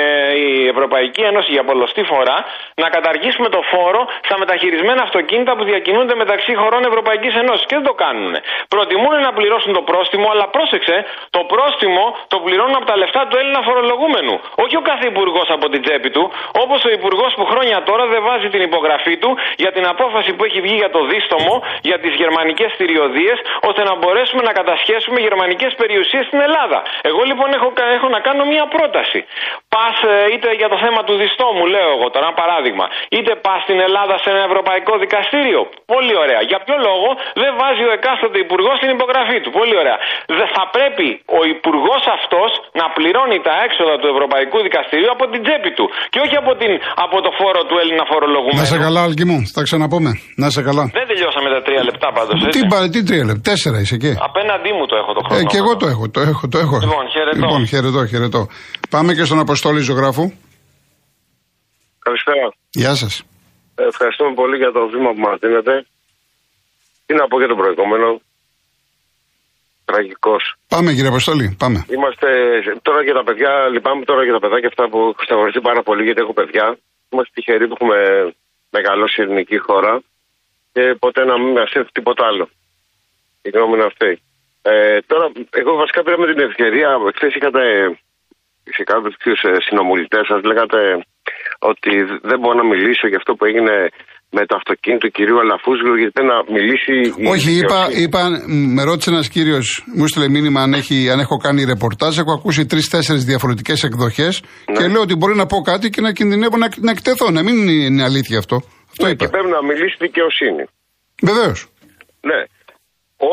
η 0.48 0.68
Ευρωπαϊκή 0.74 1.22
Ένωση 1.30 1.50
για 1.52 1.64
πολλωστή 1.64 2.02
φορά 2.02 2.36
να 2.82 2.88
καταργήσουμε 2.88 3.48
το 3.48 3.60
φόρο 3.72 4.02
στα 4.26 4.38
μεταχειρισμένα 4.38 5.02
αυτοκίνητα 5.02 5.56
που 5.56 5.64
διακινούνται 5.64 6.14
μεταξύ 6.14 6.54
χωρών 6.54 6.84
Ευρωπαϊκής 6.84 7.34
Ένωσης 7.34 7.66
και 7.66 7.74
δεν 7.78 7.84
το 7.90 7.94
κάνουν. 8.04 8.32
Προτιμούν 8.68 9.14
να 9.26 9.32
πληρώσουν 9.32 9.72
το 9.72 9.82
πρόστιμο, 9.82 10.26
αλλά 10.32 10.46
πρόσεξε, 10.48 10.96
το 11.30 11.40
πρόστιμο 11.52 12.04
το 12.28 12.38
πληρώνουν 12.44 12.76
από 12.80 12.86
τα 12.90 12.96
λεφτά 12.96 13.26
του 13.28 13.36
Έλληνα 13.40 13.60
φορολογούμενου. 13.68 14.34
Όχι 14.64 14.76
ο 14.76 14.82
κάθε 14.90 15.06
υπουργός 15.06 15.46
από 15.56 15.68
την 15.68 15.80
τσέπη 15.84 16.10
του, 16.10 16.24
όπως 16.62 16.84
ο 16.84 16.90
υπουργός 16.90 17.32
που 17.38 17.44
χρόνια 17.44 17.82
τώρα 17.82 18.06
δεν 18.06 18.22
βάζει 18.22 18.48
την 18.48 18.62
υπογραφή 18.68 19.16
του 19.16 19.30
για 19.56 19.72
την 19.72 19.86
απόφαση 19.86 20.30
που 20.32 20.44
έχει 20.44 20.60
βγει 20.60 20.74
για 20.74 20.90
το 20.90 21.00
δίστομο, 21.04 21.62
για 21.82 21.98
τις 21.98 22.14
γερμανικές 22.14 22.70
θηριωδίες, 22.78 23.36
ώστε 23.68 23.82
να 23.82 23.94
μπορέσουμε 23.94 24.42
να 24.42 24.52
κατασχέσουμε 24.52 25.20
γερμανικές 25.20 25.74
περιουσίες 25.74 26.24
στην 26.26 26.40
Ελλάδα. 26.40 26.82
Εγώ 27.02 27.22
λοιπόν 27.30 27.52
έχω, 27.54 27.70
κα- 27.72 27.90
έχω 27.96 28.08
να 28.08 28.20
κάνω 28.20 28.44
μία 28.44 28.66
πρόταση. 28.66 29.24
Πας 29.76 29.96
είτε 30.32 30.48
για 30.60 30.68
το 30.72 30.78
θέμα 30.84 31.00
του 31.06 31.14
διστόμου, 31.22 31.62
λέω 31.74 31.88
εγώ 31.96 32.06
τώρα, 32.12 32.24
ένα 32.26 32.34
παράδειγμα, 32.42 32.86
είτε 33.16 33.32
πας 33.46 33.58
στην 33.66 33.78
Ελλάδα 33.86 34.14
σε 34.22 34.28
ένα 34.34 34.42
ευρωπαϊκό 34.50 34.92
δικαστήριο. 35.04 35.60
Πολύ 35.94 36.14
ωραία. 36.24 36.40
Για 36.50 36.58
ποιο 36.64 36.76
λόγο 36.88 37.08
δεν 37.42 37.50
βάζει 37.60 37.82
ο 37.90 37.92
εκάστοτε 37.98 38.38
υπουργός 38.46 38.76
την 38.82 38.90
υπογραφή 38.96 39.38
του. 39.42 39.50
Πολύ 39.60 39.74
ωραία. 39.82 39.98
Δεν 40.38 40.48
θα 40.56 40.64
πρέπει 40.76 41.08
ο 41.38 41.40
υπουργός 41.54 42.02
αυτός 42.16 42.50
να 42.80 42.84
πληρώνει 42.96 43.38
τα 43.48 43.54
έξοδα 43.66 43.94
του 44.00 44.08
Ευρωπαϊκού 44.14 44.56
Δικαστηρίου 44.66 45.10
από 45.16 45.24
την 45.32 45.40
τσέπη 45.44 45.70
του 45.78 45.86
και 46.12 46.18
όχι 46.24 46.36
από, 46.42 46.52
την, 46.60 46.72
από 47.04 47.16
το 47.24 47.30
φόρο 47.38 47.60
του 47.68 47.76
Έλληνα 47.82 48.04
φορολογουμένου. 48.12 48.62
Να 48.64 48.72
σε 48.74 48.78
καλά, 48.86 49.00
Αλκή 49.08 49.24
μου. 49.30 49.38
Θα 49.56 49.62
ξαναπούμε. 49.68 50.10
Να 50.42 50.46
σε 50.56 50.60
καλά. 50.68 50.84
Δεν 50.98 51.06
τελειώσαμε 51.10 51.48
τα 51.56 51.60
τρία 51.66 51.82
λεπτά 51.88 52.08
πάντως. 52.16 52.34
Τι, 52.56 52.60
πα- 52.70 52.88
τι 52.94 53.00
τρία 53.08 53.24
λεπτά, 53.28 53.42
τέσσερα 53.50 53.76
είσαι 53.82 53.94
εκεί. 54.00 54.12
Απέναντί 54.28 54.70
μου 54.78 54.84
το 54.90 54.94
έχω 55.02 55.10
το 55.16 55.20
χρόνο. 55.24 55.38
Ε, 55.40 55.42
και 55.50 55.58
εγώ 55.62 55.72
το 55.82 55.86
έχω, 55.92 56.04
το 56.16 56.20
έχω, 56.30 56.44
το 56.52 56.58
έχω. 56.64 56.76
Λοιπόν, 56.86 57.04
χαιρετώ. 57.14 57.38
Λοιπόν, 57.42 57.60
χαιρετώ, 57.72 58.00
χαιρετώ. 58.12 58.42
Πάμε 58.94 59.14
και 59.14 59.24
στον 59.24 59.38
Αποστόλη 59.38 59.80
Ζωγράφου. 59.80 60.32
Καλησπέρα. 61.98 62.54
Γεια 62.70 62.94
σας. 62.94 63.22
Ε, 63.74 63.86
Ευχαριστούμε 63.86 64.34
πολύ 64.34 64.56
για 64.56 64.72
το 64.72 64.88
βήμα 64.88 65.10
που 65.12 65.20
μας 65.20 65.38
δίνετε. 65.40 65.86
Τι 67.06 67.14
να 67.14 67.28
πω 67.28 67.38
για 67.38 67.48
τον 67.48 67.56
προηγούμενο. 67.56 68.20
Τραγικός. 69.84 70.54
Πάμε 70.68 70.92
κύριε 70.92 71.08
Αποστολή, 71.08 71.56
πάμε. 71.58 71.84
Είμαστε 71.88 72.28
τώρα 72.82 73.02
για 73.02 73.14
τα 73.14 73.24
παιδιά, 73.24 73.68
λυπάμαι 73.68 74.04
τώρα 74.04 74.22
για 74.24 74.32
τα 74.32 74.38
παιδάκια 74.38 74.68
αυτά 74.68 74.88
που 74.88 74.98
έχω 74.98 75.22
σταυρωθεί 75.22 75.60
πάρα 75.60 75.82
πολύ 75.82 76.04
γιατί 76.04 76.20
έχω 76.20 76.32
παιδιά. 76.32 76.78
Είμαστε 77.10 77.30
τυχεροί 77.34 77.66
που 77.68 77.76
έχουμε 77.78 77.98
μεγαλώσει 78.70 79.22
ελληνική 79.22 79.58
χώρα 79.58 80.02
και 80.72 80.94
ποτέ 80.98 81.24
να 81.24 81.38
μην 81.38 81.52
μας 81.52 81.72
έρθει 81.72 81.92
τίποτα 81.92 82.26
άλλο. 82.26 82.48
Η 83.42 83.48
γνώμη 83.50 83.72
είναι 83.72 83.84
αυτή. 83.84 84.22
Ε, 84.62 85.00
τώρα, 85.06 85.32
εγώ 85.50 85.74
βασικά 85.74 86.02
πήρα 86.02 86.18
με 86.18 86.26
την 86.26 86.38
ευκαιρία, 86.38 86.98
χθες 87.14 87.34
είχατε 87.34 87.62
σε 88.76 88.82
κάποιου 88.90 89.12
συνομιλητές 89.66 90.24
σας, 90.30 90.40
λέγατε 90.50 90.78
ότι 91.70 91.92
δεν 92.30 92.38
μπορώ 92.40 92.56
να 92.62 92.66
μιλήσω 92.72 93.06
για 93.08 93.16
αυτό 93.16 93.34
που 93.34 93.44
έγινε 93.44 93.74
με 94.36 94.46
το 94.46 94.54
αυτοκίνητο 94.60 95.06
του 95.06 95.12
κυρίου 95.16 95.38
Αλαφούζου, 95.42 95.94
γιατί 96.02 96.20
να 96.32 96.36
μιλήσει. 96.56 96.94
Όχι, 97.34 97.50
είπα, 97.58 97.80
είπα, 98.02 98.20
με 98.76 98.82
ρώτησε 98.88 99.10
ένας 99.10 99.28
κύριος, 99.28 99.66
μου 99.96 100.04
έστειλε 100.04 100.28
μήνυμα 100.28 100.60
αν, 100.62 100.72
έχει, 100.72 101.10
αν 101.12 101.18
έχω 101.24 101.36
κάνει 101.36 101.64
ρεπορτάζ. 101.64 102.18
Έχω 102.18 102.32
ακούσει 102.32 102.66
τρει-τέσσερι 102.66 103.18
διαφορετικές 103.18 103.82
εκδοχές 103.82 104.42
ναι. 104.42 104.76
και 104.76 104.88
λέω 104.92 105.02
ότι 105.06 105.14
μπορεί 105.14 105.34
να 105.42 105.46
πω 105.46 105.58
κάτι 105.60 105.90
και 105.90 106.00
να 106.00 106.12
κινδυνεύω 106.12 106.56
να, 106.56 106.68
να 106.86 106.90
εκτεθώ. 106.90 107.30
Να 107.30 107.42
μην 107.42 107.68
είναι 107.68 108.02
αλήθεια 108.02 108.38
αυτό. 108.38 108.56
αυτό 108.90 109.04
ναι, 109.04 109.10
είπα. 109.10 109.24
Και 109.24 109.30
πρέπει 109.30 109.50
να 109.58 109.62
μιλήσει 109.62 109.96
δικαιοσύνη. 109.98 110.64
Βεβαίως. 111.22 111.58
Ναι. 112.20 112.40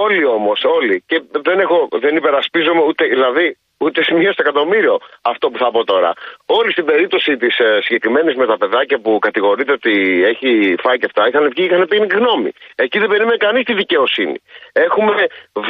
Όλοι 0.04 0.26
όμως, 0.26 0.64
όλοι. 0.64 1.04
Και 1.06 1.22
δεν, 1.48 1.60
έχω, 1.60 1.88
δεν 1.92 2.16
υπερασπίζομαι 2.16 2.82
ούτε. 2.82 3.06
Δηλαδή, 3.06 3.58
ούτε 3.86 4.04
σημείο 4.04 4.32
στο 4.32 4.42
εκατομμύριο 4.46 4.96
αυτό 5.22 5.50
που 5.50 5.58
θα 5.58 5.72
πω 5.72 5.84
τώρα. 5.84 6.12
Όλοι 6.46 6.72
στην 6.72 6.86
περίπτωση 6.86 7.38
της 7.38 7.60
ε, 7.60 7.80
συγκεκριμένης 7.82 8.36
με 8.36 8.46
τα 8.46 8.58
παιδάκια 8.58 8.98
που 9.00 9.20
κατηγορείται 9.20 9.72
ότι 9.72 9.94
έχει 10.32 10.76
φάει 10.84 10.98
και 10.98 11.06
αυτά, 11.06 11.28
είχαν 11.28 11.44
βγει, 11.54 11.64
είχαν 11.66 11.88
πει 11.88 11.98
γνώμη. 12.20 12.52
Εκεί 12.76 13.00
δεν 13.00 13.10
περίμενε 13.10 13.38
κανείς 13.38 13.64
τη 13.64 13.74
δικαιοσύνη. 13.74 14.38
Έχουμε, 14.72 15.14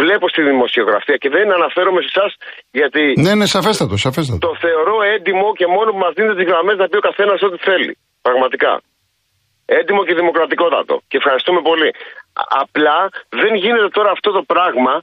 βλέπω 0.01 0.29
στη 0.29 0.41
δημοσιογραφία 0.41 1.17
και 1.17 1.29
δεν 1.29 1.51
αναφέρομαι 1.51 2.01
σε 2.01 2.09
εσάς 2.13 2.35
γιατί. 2.71 3.13
Ναι, 3.17 3.35
ναι, 3.35 3.45
σαφέστατος, 3.45 3.99
σαφέστατος. 3.99 4.49
Το 4.49 4.57
θεωρώ 4.65 5.01
έντιμο 5.01 5.53
και 5.55 5.67
μόνο 5.67 5.91
που 5.91 5.97
μας 5.97 6.13
δίνετε 6.13 6.35
τις 6.35 6.47
γραμμές 6.51 6.77
να 6.77 6.87
πει 6.87 6.97
ο 6.97 7.05
καθένας 7.09 7.41
ό,τι 7.41 7.57
θέλει. 7.57 7.97
Πραγματικά. 8.21 8.81
Έντιμο 9.65 10.05
και 10.05 10.13
δημοκρατικότατο. 10.13 11.01
Και 11.07 11.17
ευχαριστούμε 11.17 11.61
πολύ. 11.61 11.89
Απλά 12.47 12.97
δεν 13.29 13.55
γίνεται 13.55 13.89
τώρα 13.97 14.11
αυτό 14.11 14.31
το 14.31 14.43
πράγμα 14.53 14.93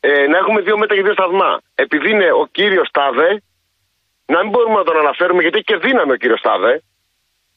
ε, 0.00 0.26
να 0.30 0.36
έχουμε 0.42 0.60
δύο 0.66 0.76
μέτρα 0.78 0.94
και 0.96 1.02
δύο 1.02 1.16
σταθμά. 1.18 1.50
Επειδή 1.84 2.10
είναι 2.10 2.28
ο 2.42 2.44
κύριος 2.58 2.88
Τάδε, 2.96 3.30
να 4.32 4.38
μην 4.42 4.50
μπορούμε 4.52 4.76
να 4.80 4.86
τον 4.88 4.96
αναφέρουμε 5.04 5.40
γιατί 5.44 5.56
έχει 5.58 5.68
και 5.72 5.78
δύναμη 5.86 6.12
ο 6.16 6.18
κύριος 6.22 6.40
Τάδε. 6.46 6.72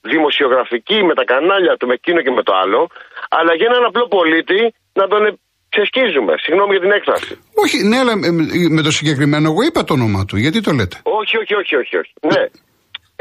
Δημοσιογραφική 0.01 0.99
με 1.09 1.13
τα 1.19 1.23
κανάλια 1.31 1.73
του, 1.77 1.87
με 1.87 1.93
εκείνο 1.93 2.19
και 2.25 2.31
με 2.37 2.43
το 2.47 2.53
άλλο. 2.63 2.81
Αλλά 3.29 3.51
για 3.59 3.67
έναν 3.71 3.83
απλό 3.89 4.07
πολίτη 4.17 4.61
να 4.99 5.07
τον 5.11 5.21
ξεσκίζουμε. 5.73 6.33
Συγγνώμη 6.43 6.71
για 6.75 6.83
την 6.85 6.91
έκφραση. 6.97 7.33
Όχι, 7.63 7.77
ναι, 7.89 7.97
αλλά 8.03 8.13
με 8.77 8.81
το 8.87 8.91
συγκεκριμένο 8.91 9.45
εγώ 9.51 9.61
είπα 9.67 9.83
το 9.83 9.93
όνομα 9.93 10.25
του. 10.25 10.37
Γιατί 10.43 10.59
το 10.61 10.71
λέτε; 10.71 10.97
Όχι, 11.19 11.35
όχι, 11.41 11.53
όχι, 11.61 11.75
όχι. 11.81 11.95
όχι. 12.01 12.13
Ναι. 12.33 12.43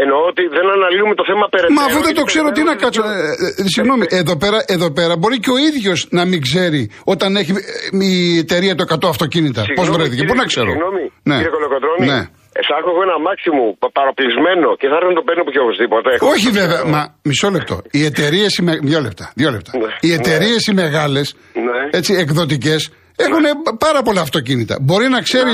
Εννοώ 0.03 0.21
ότι 0.31 0.43
δεν 0.57 0.67
αναλύουμε 0.77 1.15
το 1.21 1.25
θέμα 1.31 1.45
περαιτέρω. 1.53 1.79
Μα 1.79 1.85
αφού 1.89 1.99
δεν 2.07 2.15
το 2.21 2.25
ξέρω, 2.31 2.49
τι 2.57 2.63
να 2.71 2.75
κάτσω. 2.83 3.03
Ε, 3.03 3.63
ε, 3.63 3.69
συγγνώμη, 3.75 4.05
εδώ 4.21 4.35
πέρα, 4.43 4.59
εδώ 4.77 4.89
πέρα 4.99 5.15
μπορεί 5.21 5.37
και 5.45 5.53
ο 5.57 5.59
ίδιος 5.69 5.99
να 6.19 6.23
μην 6.31 6.41
ξέρει 6.47 6.83
όταν 7.05 7.37
έχει 7.41 7.53
ε, 7.53 8.05
η 8.05 8.39
εταιρεία 8.45 8.75
το 8.75 8.85
100 8.95 9.09
αυτοκίνητα. 9.15 9.63
Πώς 9.79 9.89
βρέθηκε, 9.91 10.23
πού 10.31 10.35
να 10.35 10.45
ξέρω; 10.53 10.71
Συγγνώμη, 10.71 11.05
ναι. 11.29 11.37
κύριε 11.37 11.53
Κολοκοτρώνη. 11.57 12.07
Ναι. 12.13 12.21
Εσάχω 12.61 12.89
εγώ 12.93 13.03
ένα 13.09 13.19
μάξι 13.27 13.51
μου 13.57 13.65
παραπλησμένο 13.99 14.69
και 14.81 14.87
θα 14.91 14.95
έρθω 14.99 15.09
να 15.13 15.19
το 15.21 15.25
παίρνω 15.27 15.43
από 15.45 15.51
οποιοδήποτε. 15.55 16.11
Όχι 16.35 16.49
βέβαια, 16.61 16.81
μα 16.95 17.01
μισό 17.29 17.49
λεπτό. 17.57 17.77
Οι 17.91 18.05
εταιρείες. 18.11 18.53
Με... 18.67 18.73
Δύο 18.91 19.01
λεπτά. 19.07 19.33
Δύο 19.41 19.51
λεπτά. 19.51 19.71
Ναι. 19.79 19.91
Οι 20.01 20.13
εταιρείες 20.19 20.63
οι 20.67 20.75
μεγάλες, 20.83 21.27
ναι. 21.67 21.99
έτσι 21.99 22.13
εκδοτικές, 22.15 22.81
έχουν 23.25 23.45
πάρα 23.79 24.01
πολλά 24.03 24.21
αυτοκίνητα. 24.21 24.75
Μπορεί 24.81 25.09
να 25.09 25.21
ξέρει, 25.21 25.51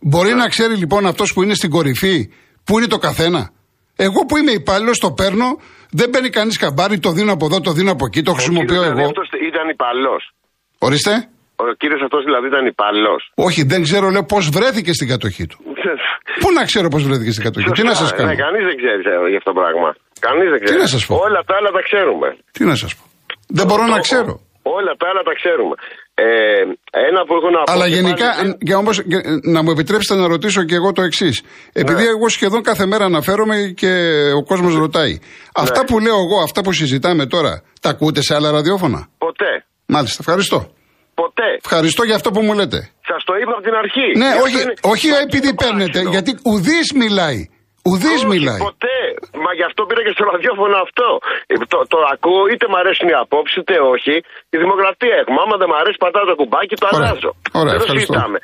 μπορεί 0.00 0.32
να 0.42 0.46
ξέρει 0.48 0.74
λοιπόν 0.74 1.06
αυτός 1.06 1.32
που 1.32 1.42
είναι 1.42 1.54
στην 1.54 1.70
κορυφή, 1.70 2.16
που 2.64 2.78
είναι 2.78 2.86
το 2.86 2.98
καθένα; 2.98 3.50
Εγώ 3.96 4.24
που 4.28 4.36
είμαι 4.36 4.50
υπάλληλος, 4.50 4.98
το 4.98 5.10
παίρνω, 5.12 5.48
δεν 5.90 6.10
παίρνει 6.10 6.30
κανείς 6.30 6.58
καμπάρι, 6.58 6.98
το 6.98 7.10
δίνω 7.10 7.32
από 7.32 7.44
εδώ, 7.44 7.60
το 7.60 7.72
δίνω 7.72 7.90
από 7.90 8.04
εκεί, 8.06 8.22
το 8.22 8.32
χρησιμοποιώ 8.32 8.80
ο 8.80 8.84
εγώ. 8.84 9.04
Αυτός 9.04 9.28
ήταν 9.50 9.68
υπάλληλος. 9.68 10.22
Ορίστε. 10.78 11.28
Ο 11.56 11.64
κύριος 11.80 12.00
αυτός 12.06 12.24
δηλαδή 12.24 12.46
ήταν 12.46 12.66
υπάλληλος. 12.66 13.20
Όχι, 13.34 13.60
δεν 13.72 13.82
ξέρω, 13.82 14.08
λέω 14.14 14.24
πώς 14.24 14.48
βρέθηκε 14.48 14.92
στην 14.92 15.08
κατοχή 15.08 15.46
του. 15.46 15.58
Πού 16.42 16.48
να 16.58 16.64
ξέρω 16.64 16.88
πώς 16.88 17.02
βρέθηκε 17.08 17.30
στην 17.30 17.44
κατοχή, 17.44 17.70
τι 17.70 17.82
να 17.82 17.94
σας 17.94 18.10
κάνω; 18.14 18.28
Ναι, 18.28 18.36
κανείς 18.44 18.62
δεν 18.68 18.76
ξέρει 18.80 19.02
ε, 19.12 19.28
για 19.32 19.38
αυτό 19.42 19.50
το 19.52 19.60
πράγμα. 19.60 19.88
Κανείς 20.26 20.48
δεν 20.52 20.58
ξέρει. 20.62 20.76
Τι 20.76 20.82
να 20.84 20.90
σας 20.94 21.02
πω; 21.06 21.14
Όλα 21.26 21.40
τα 21.48 21.54
άλλα 21.58 21.70
τα 21.76 21.82
ξέρουμε. 21.88 22.28
Τι 22.56 22.64
να 22.70 22.74
σας 22.82 22.92
πω; 22.96 23.02
Δεν 23.58 23.66
μπορώ 23.66 23.84
να 23.94 23.98
ξέρω. 24.06 24.32
Όλα 24.78 24.92
τα 25.00 25.06
άλλα 25.10 25.22
τα 25.28 25.34
ξέρουμε. 25.40 25.74
Ε, 26.14 26.26
ένα 27.08 27.24
που 27.26 27.34
έχω 27.34 27.50
να 27.50 27.62
πω. 27.62 27.72
Αλλά 27.72 27.86
γενικά, 27.86 28.26
και 28.66 28.74
όμως, 28.74 29.02
να 29.42 29.62
μου 29.62 29.70
επιτρέψετε 29.70 30.20
να 30.20 30.26
ρωτήσω 30.28 30.64
και 30.64 30.74
εγώ 30.74 30.92
το 30.92 31.02
εξής. 31.02 31.42
Επειδή 31.72 32.02
ναι. 32.02 32.08
εγώ 32.08 32.28
σχεδόν 32.28 32.62
κάθε 32.62 32.86
μέρα 32.86 33.04
αναφέρομαι 33.04 33.56
και 33.76 33.92
ο 34.36 34.42
κόσμος 34.44 34.74
ρωτάει. 34.74 35.12
Ναι. 35.12 35.18
Αυτά 35.54 35.84
που 35.84 35.98
λέω 35.98 36.14
εγώ, 36.14 36.42
αυτά 36.42 36.60
που 36.60 36.72
συζητάμε 36.72 37.26
τώρα, 37.26 37.62
τα 37.80 37.88
ακούτε 37.88 38.22
σε 38.22 38.34
άλλα 38.34 38.50
ραδιόφωνα; 38.50 39.08
Ποτέ. 39.18 39.64
Μάλιστα, 39.86 40.16
ευχαριστώ. 40.20 40.58
Ποτέ. 41.14 41.48
Ευχαριστώ 41.64 42.02
για 42.04 42.14
αυτό 42.14 42.30
που 42.30 42.40
μου 42.42 42.54
λέτε. 42.54 42.90
Σας 43.10 43.24
το 43.24 43.34
είπα 43.40 43.52
από 43.52 43.62
την 43.62 43.74
αρχή. 43.74 44.06
Ναι, 44.18 44.30
όχι, 44.44 44.60
όχι 44.92 45.08
επειδή 45.24 45.54
παίρνετε, 45.54 46.00
γιατί 46.10 46.38
ουδής 46.44 46.92
μιλάει. 46.92 47.48
Ουδής 47.84 48.24
μιλάει. 48.24 48.58
Ποτέ. 48.58 48.93
Μα 49.42 49.50
γι' 49.58 49.66
αυτό 49.70 49.80
πήρα 49.88 50.02
και 50.06 50.14
στο 50.16 50.24
ραδιόφωνο 50.32 50.76
αυτό. 50.86 51.08
Ε, 51.50 51.54
το, 51.72 51.78
το 51.92 51.98
ακούω, 52.14 52.42
είτε 52.50 52.64
μ' 52.72 52.78
αρέσουν 52.82 53.06
οι 53.10 53.16
απόψεις, 53.24 53.56
είτε 53.60 53.74
όχι. 53.94 54.14
Η 54.54 54.56
δημοκρατία 54.62 55.14
έχουμε. 55.20 55.38
Άμα 55.44 55.56
δεν 55.60 55.68
μ' 55.72 55.78
αρέσει, 55.82 55.98
πατάω 56.04 56.24
το 56.32 56.36
κουμπάκι, 56.40 56.74
το 56.82 56.86
αλλάζω. 56.90 57.30
Ωραία, 57.60 57.72
δεν 57.72 57.86
το 57.86 57.88
συζητάμε. 57.96 58.38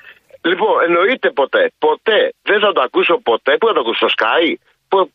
Λοιπόν, 0.50 0.74
εννοείται 0.86 1.28
ποτέ. 1.40 1.62
Ποτέ. 1.86 2.20
Δεν 2.50 2.58
θα 2.64 2.70
το 2.76 2.80
ακούσω 2.86 3.14
ποτέ. 3.30 3.52
Πού 3.58 3.64
θα 3.68 3.74
το 3.76 3.80
ακούσω, 3.84 3.98
στο 4.02 4.10
Sky; 4.16 4.44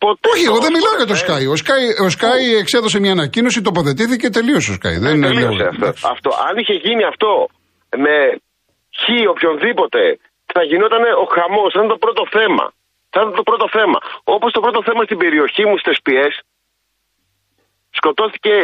Ποτέ 0.03 0.27
Όχι, 0.33 0.45
εγώ 0.51 0.59
δεν 0.65 0.73
μιλάω 0.77 0.95
για 1.01 1.09
το 1.11 1.17
Sky. 1.23 1.43
Ο 1.53 1.55
Sky, 1.63 1.83
ο 2.05 2.07
Sky 2.17 2.39
εξέδωσε 2.63 2.97
μια 3.03 3.13
ανακοίνωση, 3.17 3.59
τοποθετήθηκε 3.69 4.21
και 4.23 4.33
τελείωσε 4.37 4.69
ο 4.73 4.75
Sky. 4.79 4.95
δεν 5.05 5.15
ε, 5.23 5.27
τελείωσε 5.27 5.63
αυτό. 5.71 5.87
αυτό. 6.13 6.29
Αν 6.47 6.53
είχε 6.61 6.75
γίνει 6.85 7.03
αυτό 7.11 7.29
με 8.03 8.15
χ 9.01 9.03
οποιονδήποτε, 9.33 10.01
θα 10.53 10.61
γινόταν 10.69 11.01
ο 11.23 11.25
χαμός. 11.35 11.69
Θα 11.71 11.77
ήταν 11.79 11.91
το 11.93 11.99
πρώτο 12.05 12.23
θέμα. 12.37 12.65
Θα 13.15 13.21
ήταν 13.23 13.35
το 13.41 13.45
πρώτο 13.49 13.67
θέμα. 13.77 13.99
Όπως 14.35 14.49
το 14.55 14.61
πρώτο 14.65 14.79
θέμα 14.87 15.01
στην 15.07 15.17
περιοχή 15.23 15.63
μου 15.69 15.77
στις 15.83 15.97
ΠΙΕΣ, 16.05 16.33
σκοτώθηκε, 17.97 18.55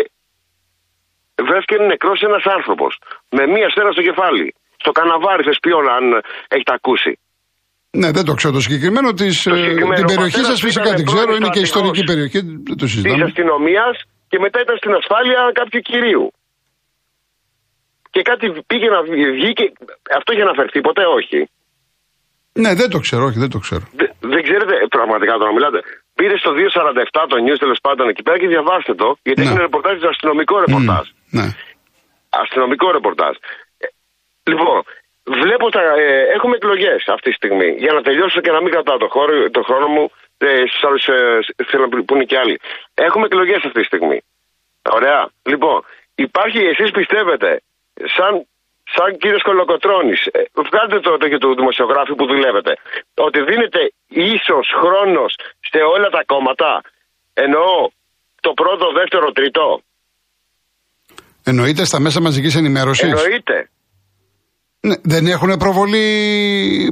βρέθηκε 1.47 1.75
νεκρός 1.91 2.19
ένας 2.29 2.45
άνθρωπος 2.55 2.91
με 3.35 3.43
μία 3.53 3.67
σφαίρα 3.71 3.91
στο 3.95 4.03
κεφάλι. 4.09 4.47
Στο 4.83 4.91
καναβάρι 4.97 5.43
θεσπιών, 5.47 5.83
αν 5.97 6.05
έχετε 6.53 6.73
ακούσει. 6.79 7.11
Ναι, 7.99 8.09
δεν 8.17 8.25
το 8.29 8.33
ξέρω 8.39 8.53
το 8.57 8.61
συγκεκριμένο. 8.65 9.09
Της, 9.19 9.43
το 9.43 9.53
ε, 9.53 9.57
συγκεκριμένο 9.57 9.99
την 10.01 10.05
περιοχή 10.13 10.43
σας 10.51 10.59
φυσικά 10.65 10.89
την 10.97 11.05
ξέρω, 11.05 11.31
είναι 11.35 11.49
και 11.55 11.63
ιστορική 11.69 12.03
περιοχή. 12.03 12.39
Δεν 12.69 12.77
το 12.81 12.87
συζητάμε. 12.87 13.15
Της 13.15 13.23
αστυνομίας 13.29 13.95
και 14.31 14.37
μετά 14.45 14.57
ήταν 14.65 14.75
στην 14.81 14.93
ασφάλεια 14.99 15.39
κάποιου 15.59 15.79
κυρίου. 15.89 16.25
Και 18.13 18.21
κάτι 18.29 18.45
πήγε 18.69 18.87
να 18.95 19.01
βγει 19.37 19.53
και 19.53 19.65
αυτό 20.17 20.29
είχε 20.33 20.41
αναφερθεί, 20.47 20.79
ποτέ 20.81 21.03
όχι. 21.19 21.39
Ναι, 22.63 22.71
δεν 22.73 22.89
το 22.89 22.99
ξέρω, 22.99 23.23
όχι, 23.29 23.39
δεν 23.39 23.49
το 23.49 23.59
ξέρω. 23.65 23.85
Δεν 24.33 24.41
ξέρετε 24.47 24.73
ε, 24.83 24.85
πραγματικά 24.95 25.33
το 25.37 25.45
να 25.45 25.53
μιλάτε. 25.57 25.79
Πήρε 26.17 26.35
στο 26.37 26.51
247 26.51 27.25
το 27.31 27.35
news 27.45 27.59
τέλος 27.63 27.79
πάντων 27.85 28.09
εκεί 28.09 28.21
πέρα 28.23 28.37
και 28.39 28.47
διαβάστε 28.47 28.93
το, 29.01 29.17
γιατί 29.23 29.41
ναι. 29.41 29.49
είναι 29.49 29.59
ρεπορτάζ, 29.59 30.03
αστυνομικό 30.03 30.55
ρεπορτάζ. 30.65 31.05
ναι. 31.37 31.47
Αστυνομικό 32.29 32.91
ρεπορτάζ. 32.91 33.35
Ε, 33.77 33.87
λοιπόν, 34.51 34.83
βλέπω 35.23 35.69
τα. 35.69 35.81
Ε, 35.81 36.21
έχουμε 36.35 36.55
εκλογές 36.55 37.07
αυτή 37.07 37.29
τη 37.29 37.35
στιγμή. 37.35 37.69
Για 37.83 37.93
να 37.93 38.01
τελειώσω 38.01 38.41
και 38.41 38.51
να 38.51 38.61
μην 38.61 38.71
κρατάω 38.71 38.97
το, 38.97 39.07
χώρο, 39.07 39.49
το 39.49 39.61
χρόνο 39.61 39.87
μου, 39.87 40.11
ε, 40.37 40.63
στους 40.67 40.83
άλλους 40.83 41.05
ε, 41.07 41.39
θέλω 41.69 41.87
να 41.87 42.03
πούνε 42.03 42.23
και 42.23 42.37
άλλοι. 42.37 42.59
Έχουμε 42.93 43.25
εκλογές 43.25 43.61
αυτή 43.67 43.79
τη 43.79 43.85
στιγμή. 43.85 44.19
Ωραία. 44.97 45.29
Λοιπόν, 45.43 45.83
υπάρχει, 46.15 46.57
εσείς 46.57 46.91
πιστεύετε, 46.91 47.61
σαν 48.15 48.45
σαν 48.95 49.09
κύριος 49.21 49.43
Κολοκοτρόνη, 49.47 50.15
ε, 50.37 50.39
βγάλτε 50.69 50.97
το, 51.05 51.11
το 51.21 51.27
και 51.31 51.39
του 51.43 51.55
δημοσιογράφου 51.59 52.13
που 52.19 52.25
δουλεύετε, 52.31 52.71
ότι 53.27 53.39
δίνεται 53.49 53.81
ίσως 54.33 54.65
χρόνος 54.81 55.31
σε 55.71 55.79
όλα 55.93 56.09
τα 56.15 56.21
κόμματα, 56.31 56.81
εννοώ 57.33 57.71
το 58.45 58.51
πρώτο, 58.61 58.85
δεύτερο, 58.99 59.31
τρίτο. 59.31 59.81
Εννοείται 61.43 61.83
στα 61.85 61.99
μέσα 61.99 62.21
μαζικής 62.21 62.55
ενημέρωσης. 62.55 63.11
Εννοείται. 63.11 63.69
Ναι, 64.87 64.95
δεν 65.03 65.27
έχουν 65.27 65.57
προβολή 65.57 66.05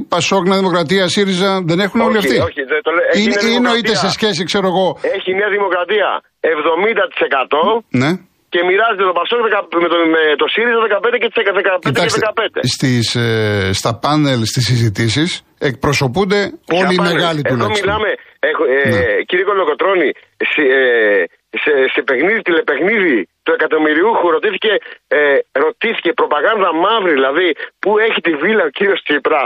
Πασόκνα, 0.08 0.56
Δημοκρατία, 0.56 1.08
ΣΥΡΙΖΑ, 1.08 1.62
δεν 1.64 1.80
έχουν 1.80 2.00
όλοι 2.00 2.18
αυτοί; 2.18 2.38
Όχι, 2.38 2.62
δεν 2.62 2.80
το 2.82 2.90
λέω. 2.90 3.50
Ή 3.50 3.54
εννοείται 3.54 3.94
σε 3.94 4.10
σχέση, 4.10 4.44
ξέρω 4.44 4.66
εγώ. 4.66 4.98
Έχει 5.02 5.34
μια 5.34 5.48
Δημοκρατία 5.48 6.22
70%. 6.40 7.82
Ναι 7.88 8.10
και 8.52 8.60
μοιράζεται 8.68 9.04
το 9.10 9.14
Πασόκ 9.20 9.40
με 9.84 9.88
το, 9.92 9.96
με 10.14 10.22
το 10.40 10.46
ΣΥΡΙΖΑ 10.52 10.78
15 10.78 11.18
και 11.22 11.28
15 11.34 11.78
Κοιτάξτε, 11.88 12.20
και 12.20 12.26
15. 12.58 12.60
Στις, 12.74 13.06
ε, 13.14 13.70
στα 13.80 13.92
πάνελ, 14.02 14.40
στις 14.50 14.64
συζητήσεις 14.70 15.30
εκπροσωπούνται 15.68 16.40
όλοι 16.80 16.94
οι 16.96 17.02
μεγάλοι 17.10 17.40
του 17.42 17.54
Εδώ 17.54 17.68
μιλάμε, 17.78 18.10
έχω, 18.50 18.62
ε, 18.64 18.88
ναι. 18.92 19.02
κύριε 19.28 19.44
Κολοκοτρώνη, 19.50 20.10
ε, 20.36 21.24
σε, 21.62 21.72
σε 21.94 22.00
παιχνίδι, 22.08 22.40
τηλεπαιχνίδι 22.48 23.28
του 23.44 23.52
εκατομμυριούχου 23.58 24.30
ρωτήθηκε, 24.36 24.72
ε, 25.08 25.18
ρωτήθηκε 25.64 26.10
προπαγάνδα 26.20 26.70
μαύρη, 26.84 27.12
δηλαδή 27.18 27.48
που 27.82 27.90
έχει 28.06 28.20
τη 28.26 28.32
βίλα 28.42 28.64
ο 28.64 28.72
κύριος 28.76 29.00
Τσίπρα. 29.06 29.44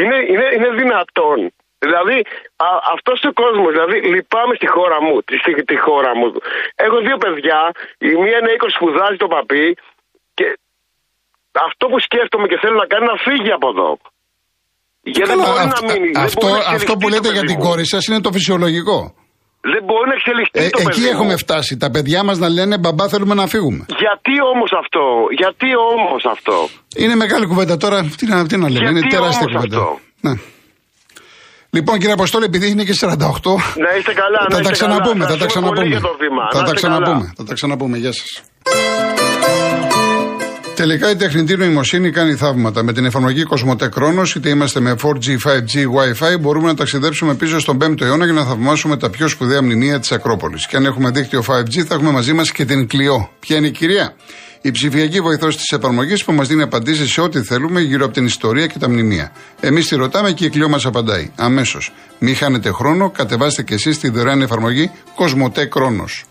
Είναι, 0.00 0.18
είναι, 0.32 0.46
είναι 0.56 0.70
δυνατόν. 0.80 1.38
Δηλαδή 2.16 2.34
αυτός 2.94 3.18
ο 3.30 3.32
κόσμος, 3.42 3.70
δηλαδή 3.76 3.96
λυπάμαι 4.12 4.54
στη 4.60 4.68
χώρα 4.74 4.98
μου, 5.04 5.14
στη, 5.40 5.50
τη 5.70 5.76
χώρα 5.86 6.10
μου. 6.18 6.26
Έχω 6.86 6.98
δύο 7.06 7.16
παιδιά, 7.24 7.60
η 8.10 8.12
μία 8.22 8.36
είναι 8.40 8.52
20 8.58 8.76
σπουδάζει 8.76 9.16
το 9.24 9.28
παπί 9.34 9.66
και 10.38 10.46
αυτό 11.68 11.84
που 11.90 11.98
σκέφτομαι 12.06 12.46
και 12.50 12.58
θέλω 12.62 12.76
να 12.82 12.88
κάνει 12.92 13.06
να 13.12 13.16
φύγει 13.26 13.52
από 13.58 13.68
εδώ. 13.74 13.90
Γιατί 15.14 15.28
δεν 15.30 15.38
μπορεί 15.42 15.66
να 15.76 15.80
μείνει. 15.88 16.10
Αυτό, 16.28 16.48
αυτό 16.76 16.92
που 16.98 17.06
λέτε 17.12 17.30
για 17.36 17.44
την 17.50 17.58
κόρη 17.64 17.86
σας 17.94 18.02
είναι 18.06 18.20
το 18.26 18.30
φυσιολογικό. 18.36 18.98
Δεν 19.72 19.82
μπορεί 19.86 20.06
να 20.12 20.16
εξελιχθεί 20.18 20.58
ε, 20.64 20.68
το 20.68 20.78
Εκεί 20.80 21.00
παιδί 21.00 21.08
έχουμε 21.14 21.36
φτάσει. 21.36 21.72
Τα 21.76 21.90
παιδιά 21.90 22.20
μας 22.24 22.38
να 22.38 22.48
λένε 22.48 22.78
μπαμπά 22.78 23.08
θέλουμε 23.08 23.34
να 23.34 23.46
φύγουμε. 23.46 23.84
Γιατί 24.04 24.34
όμως 24.52 24.70
αυτό, 24.82 25.02
γιατί 25.40 25.68
όμως 25.94 26.22
αυτό; 26.34 26.56
Είναι 26.96 27.14
μεγάλη 27.14 27.46
κουβέντα 27.46 27.76
τώρα. 27.76 27.98
Τι 28.18 28.26
να, 28.26 28.46
τι 28.46 28.56
να 28.56 28.68
λέμε, 28.70 28.88
είναι 28.90 29.00
τεράστια 29.08 29.46
κουβέντα. 29.52 29.98
Ναι. 30.20 30.32
Λοιπόν, 31.76 31.98
κύριε 31.98 32.12
Αποστόλη, 32.12 32.44
επειδή 32.44 32.68
είναι 32.70 32.84
και 32.84 32.94
48. 33.00 33.06
Να 33.06 33.96
είστε 33.98 34.12
καλά, 34.22 34.40
θα 34.50 34.56
να 34.56 34.62
τα 34.62 34.70
ξαναπούμε. 34.70 35.24
Καλά. 35.24 35.30
Θα 35.30 35.36
τα 35.36 35.46
ξαναπούμε. 35.46 36.00
Θα 36.52 36.62
τα 36.62 36.72
ξαναπούμε. 36.74 37.32
Θα 37.36 37.44
τα 37.44 37.54
ξαναπούμε. 37.54 37.96
Γεια 37.96 38.12
σας. 38.12 38.42
Τελικά 40.74 41.10
η 41.10 41.16
τεχνητή 41.16 41.56
νοημοσύνη 41.56 42.10
κάνει 42.10 42.34
θαύματα. 42.34 42.82
Με 42.82 42.92
την 42.92 43.04
εφαρμογή 43.04 43.42
Κοσμοτέ 43.42 43.88
Κρόνο, 43.88 44.22
είτε 44.36 44.48
είμαστε 44.48 44.80
με 44.80 44.94
4G, 45.02 45.26
5G, 45.44 45.74
Wi-Fi, 45.96 46.40
μπορούμε 46.40 46.66
να 46.66 46.74
ταξιδέψουμε 46.74 47.34
πίσω 47.34 47.58
στον 47.58 47.78
5ο 47.82 48.00
αιώνα 48.00 48.24
για 48.24 48.34
να 48.34 48.44
θαυμάσουμε 48.44 48.96
τα 48.96 49.10
πιο 49.10 49.28
σπουδαία 49.28 49.62
μνημεία 49.62 49.98
της 50.00 50.12
Ακρόπολης. 50.12 50.66
Και 50.66 50.76
αν 50.76 50.84
έχουμε 50.84 51.10
δίκτυο 51.10 51.44
5G, 51.46 51.80
θα 51.86 51.94
έχουμε 51.94 52.10
μαζί 52.10 52.32
μας 52.32 52.52
και 52.52 52.64
την 52.64 52.88
Κλειό. 52.88 53.30
Ποια 53.40 53.56
είναι 53.56 53.66
η 53.66 53.70
κυρία; 53.70 54.14
Η 54.66 54.70
ψηφιακή 54.70 55.20
βοηθός 55.20 55.56
της 55.56 55.72
εφαρμογής 55.72 56.24
που 56.24 56.32
μας 56.32 56.48
δίνει 56.48 56.62
απαντήσεις 56.62 57.12
σε 57.12 57.20
ό,τι 57.20 57.42
θέλουμε 57.42 57.80
γύρω 57.80 58.04
από 58.04 58.14
την 58.14 58.24
ιστορία 58.24 58.66
και 58.66 58.78
τα 58.78 58.88
μνημεία. 58.88 59.32
Εμείς 59.60 59.88
τη 59.88 59.96
ρωτάμε 59.96 60.32
και 60.32 60.44
η 60.44 60.48
Κλειό 60.48 60.68
μας 60.68 60.86
απαντάει. 60.86 61.30
Αμέσως. 61.36 61.92
Μην 62.18 62.36
χάνετε 62.36 62.70
χρόνο, 62.70 63.10
κατεβάστε 63.10 63.62
και 63.62 63.74
εσείς 63.74 63.98
τη 63.98 64.08
δωρεάν 64.08 64.42
εφαρμογή 64.42 64.90
Κοσμοτέ 65.14 65.64
Κρόνος. 65.64 66.24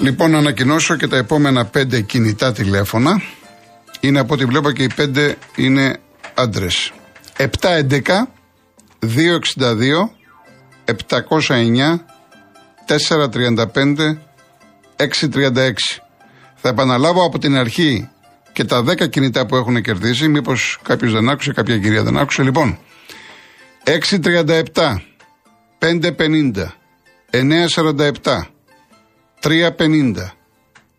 Λοιπόν, 0.00 0.30
να 0.30 0.38
ανακοινώσω 0.38 0.96
και 0.96 1.06
τα 1.06 1.16
επόμενα 1.16 1.64
πέντε 1.64 2.00
κινητά 2.00 2.52
τηλέφωνα. 2.52 3.22
Είναι 4.00 4.18
από 4.18 4.34
ό,τι 4.34 4.44
βλέπω 4.44 4.70
και 4.70 4.82
οι 4.82 4.90
πέντε 4.96 5.36
είναι 5.56 5.96
άντρες. 6.34 6.92
711 7.36 8.28
262 9.00 10.10
709 10.84 12.00
435 12.86 14.25
636. 14.96 15.72
Θα 16.54 16.68
επαναλάβω 16.68 17.24
από 17.24 17.38
την 17.38 17.56
αρχή 17.56 18.08
και 18.52 18.64
τα 18.64 18.84
10 18.86 19.08
κινητά 19.10 19.46
που 19.46 19.56
έχουν 19.56 19.82
κερδίσει. 19.82 20.28
Μήπως 20.28 20.78
κάποιος 20.82 21.12
δεν 21.12 21.28
άκουσε, 21.28 21.52
κάποια 21.52 21.78
κυρία 21.78 22.02
δεν 22.02 22.16
άκουσε. 22.16 22.42
Λοιπόν, 22.42 22.78
637 23.84 25.00
550 25.78 26.74
947 27.30 28.40
350 29.40 30.32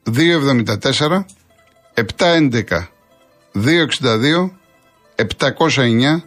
274 0.03 1.25
711 1.93 2.87
262 3.53 4.51
709 5.15 6.23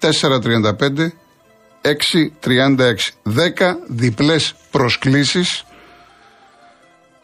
435 0.00 1.12
636 1.82 3.14
10 3.24 3.76
διπλές 3.86 4.54
προσκλήσεις 4.70 5.64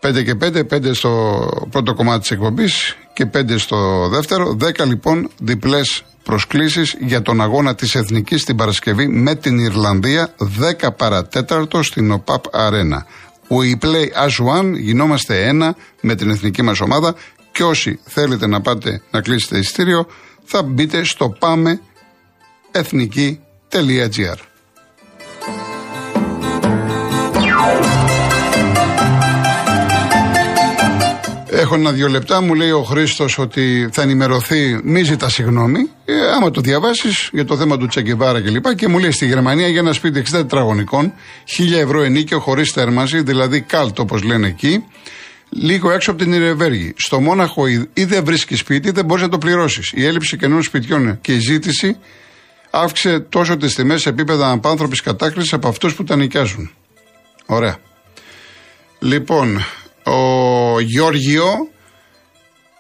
5 0.07 0.25
και 0.25 0.35
5, 0.40 0.62
5 0.75 0.95
στο 0.95 1.49
πρώτο 1.71 1.95
κομμάτι 1.95 2.21
της 2.21 2.31
εκπομπής 2.31 2.97
και 3.12 3.27
5 3.35 3.59
στο 3.59 4.09
δεύτερο 4.09 4.57
10 4.61 4.87
λοιπόν 4.87 5.31
διπλές 5.40 6.05
προσκλήσεις 6.23 6.97
για 7.01 7.23
τον 7.23 7.40
αγώνα 7.40 7.75
της 7.75 7.95
Εθνικής 7.95 8.45
την 8.45 8.57
Παρασκευή 8.57 9.09
με 9.09 9.35
την 9.35 9.59
Ιρλανδία 9.59 10.35
10 10.83 10.88
παρατέταρτο 10.97 11.83
στην 11.83 12.11
ΟΠΑΠ 12.11 12.45
Αρένα 12.57 13.07
We 13.49 13.85
play 13.85 14.07
as 14.27 14.61
one, 14.61 14.73
γινόμαστε 14.75 15.47
ένα 15.47 15.77
με 16.01 16.14
την 16.14 16.31
εθνική 16.31 16.62
μας 16.62 16.81
ομάδα 16.81 17.14
και 17.53 17.62
όσοι 17.62 17.99
θέλετε 18.05 18.47
να 18.47 18.61
πάτε 18.61 19.03
να 19.11 19.21
κλείσετε 19.21 19.59
ειστήριο 19.59 20.07
θα 20.45 20.62
μπείτε 20.62 21.05
στο 21.05 21.29
πάμε 21.38 21.81
εθνική.gr. 22.71 24.37
Έχω 31.59 31.75
ένα-δύο 31.75 32.09
λεπτά, 32.09 32.40
μου 32.40 32.55
λέει 32.55 32.71
ο 32.71 32.83
Χρήστος 32.83 33.38
ότι 33.38 33.88
θα 33.92 34.03
ενημερωθεί, 34.03 34.81
μη 34.85 35.03
ζητά 35.03 35.29
συγγνώμη. 35.29 35.90
Ε, 36.05 36.12
άμα 36.37 36.51
το 36.51 36.61
διαβάσεις 36.61 37.29
για 37.33 37.45
το 37.45 37.57
θέμα 37.57 37.77
του 37.77 37.87
Τσεκεβάρα 37.87 38.40
κλπ. 38.40 38.66
Και, 38.66 38.75
και 38.75 38.88
μου 38.88 38.99
λέει 38.99 39.11
στη 39.11 39.27
Γερμανία 39.27 39.69
για 39.69 39.81
ένα 39.81 39.92
σπίτι 39.92 40.23
60 40.27 40.31
τετραγωνικών, 40.31 41.12
1000 41.59 41.73
ευρώ 41.73 42.03
ενίκιο 42.03 42.40
χωρίς 42.40 42.71
θέρμανση, 42.71 43.23
δηλαδή 43.23 43.61
κάλτ 43.61 43.99
όπως 43.99 44.23
λένε 44.23 44.47
εκεί, 44.47 44.85
λίγο 45.49 45.90
έξω 45.90 46.11
από 46.11 46.23
την 46.23 46.33
Ιρεβέργη. 46.33 46.95
Στο 46.97 47.21
Μόναχο 47.21 47.66
ή 47.92 48.05
δεν 48.05 48.25
βρίσκεις 48.25 48.59
σπίτι, 48.59 48.90
δεν 48.90 49.05
μπορείς 49.05 49.23
να 49.23 49.29
το 49.29 49.38
πληρώσεις. 49.38 49.92
Η 49.95 50.07
έλλειψη 50.07 50.37
καινούριων 50.37 50.62
σπιτιών 50.62 51.19
και 51.21 51.33
η 51.33 51.38
ζήτηση 51.38 51.97
αύξησε 52.71 53.21
τόσο 53.21 53.57
τις 53.57 53.75
τιμές 53.75 54.01
σε 54.01 54.09
επίπεδα 54.09 54.51
απάνθρωπης 54.51 55.01
κατάκριση 55.01 55.55
από 55.55 55.69
αυτούς 55.69 55.95
που 55.95 56.05
τα 56.05 56.16
νοικιάζουν. 56.16 56.71
Ωραία. 57.47 57.77
Λοιπόν, 58.99 59.64
ο 60.07 60.81
Γιώργιο 60.81 61.69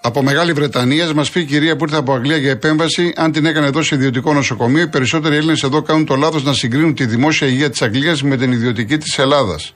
από 0.00 0.22
Μεγάλη 0.22 0.52
Βρετανία 0.52 1.14
μας 1.14 1.30
πει 1.30 1.40
η 1.40 1.44
κυρία 1.44 1.76
που 1.76 1.84
ήρθε 1.84 1.96
από 1.96 2.12
Αγγλία 2.12 2.36
για 2.36 2.50
επέμβαση, 2.50 3.12
αν 3.16 3.32
την 3.32 3.46
έκανε 3.46 3.66
εδώ 3.66 3.82
σε 3.82 3.94
ιδιωτικό 3.94 4.32
νοσοκομείο, 4.32 4.82
οι 4.82 4.88
περισσότεροι 4.88 5.36
Έλληνες 5.36 5.62
εδώ 5.62 5.82
κάνουν 5.82 6.04
το 6.04 6.16
λάθος 6.16 6.44
να 6.44 6.52
συγκρίνουν 6.52 6.94
τη 6.94 7.06
δημόσια 7.06 7.46
υγεία 7.46 7.70
της 7.70 7.82
Αγγλίας 7.82 8.22
με 8.22 8.36
την 8.36 8.52
ιδιωτική 8.52 8.98
της 8.98 9.18
Ελλάδας. 9.18 9.74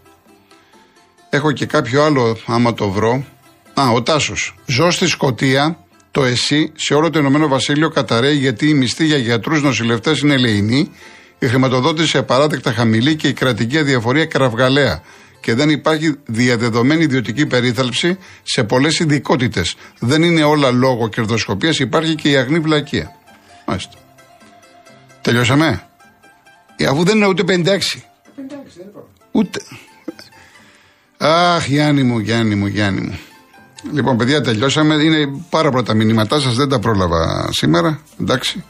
Έχω 1.30 1.52
και 1.52 1.66
κάποιο 1.66 2.02
άλλο, 2.02 2.36
άμα 2.46 2.74
το 2.74 2.90
βρω. 2.90 3.24
Α, 3.74 3.90
ο 3.90 4.02
Τάσος. 4.02 4.54
Ζω 4.66 4.90
στη 4.90 5.06
Σκωτία, 5.06 5.78
το 6.10 6.24
ΕΣΥ, 6.24 6.72
σε 6.76 6.94
όλο 6.94 7.10
το 7.10 7.18
Ηνωμένο 7.18 7.48
Βασίλειο 7.48 7.88
καταραίει 7.88 8.36
γιατί 8.36 8.68
η 8.68 8.74
μισθή 8.74 9.04
για 9.04 9.16
γιατρούς 9.16 9.62
νοσηλευτές 9.62 10.20
είναι 10.20 10.34
ελεηνή, 10.34 10.90
η 11.38 11.46
χρηματοδότηση 11.46 12.18
απαράδεκτα 12.18 12.72
χαμηλή 12.72 13.16
και 13.16 13.28
η 13.28 13.32
κρατική 13.32 13.78
αδιαφορία 13.78 14.24
κραυγαλαία 14.24 15.02
και 15.40 15.54
δεν 15.54 15.70
υπάρχει 15.70 16.14
διαδεδομένη 16.26 17.02
ιδιωτική 17.02 17.46
περίθαλψη 17.46 18.18
σε 18.42 18.64
πολλές 18.64 18.98
ειδικότητες. 18.98 19.76
Δεν 19.98 20.22
είναι 20.22 20.42
όλα 20.42 20.70
λόγω 20.70 21.08
κερδοσκοπίας, 21.08 21.78
υπάρχει 21.78 22.14
και 22.14 22.30
η 22.30 22.36
αγνή 22.36 22.58
βλακεία. 22.58 23.16
Μάλιστα. 23.66 23.92
Τελειώσαμε; 25.20 25.82
Ε, 26.76 26.86
αφού 26.86 27.04
δεν 27.04 27.16
είναι 27.16 27.26
ούτε 27.26 27.42
56. 27.42 28.02
56 28.36 29.04
ούτε. 29.32 29.60
Αχ, 31.16 31.66
Γιάννη 31.66 32.02
μου, 32.02 32.18
Γιάννη 32.18 32.54
μου, 32.54 32.66
Γιάννη 32.66 33.00
μου. 33.00 33.18
Λοιπόν, 33.92 34.16
παιδιά, 34.16 34.40
τελειώσαμε. 34.40 34.94
Είναι 34.94 35.26
πάρα 35.50 35.70
πολλά 35.70 35.82
τα 35.82 35.94
μηνύματά 35.94 36.40
σας, 36.40 36.54
δεν 36.54 36.68
τα 36.68 36.78
πρόλαβα 36.78 37.48
σήμερα. 37.52 38.00
Εντάξει. 38.20 38.64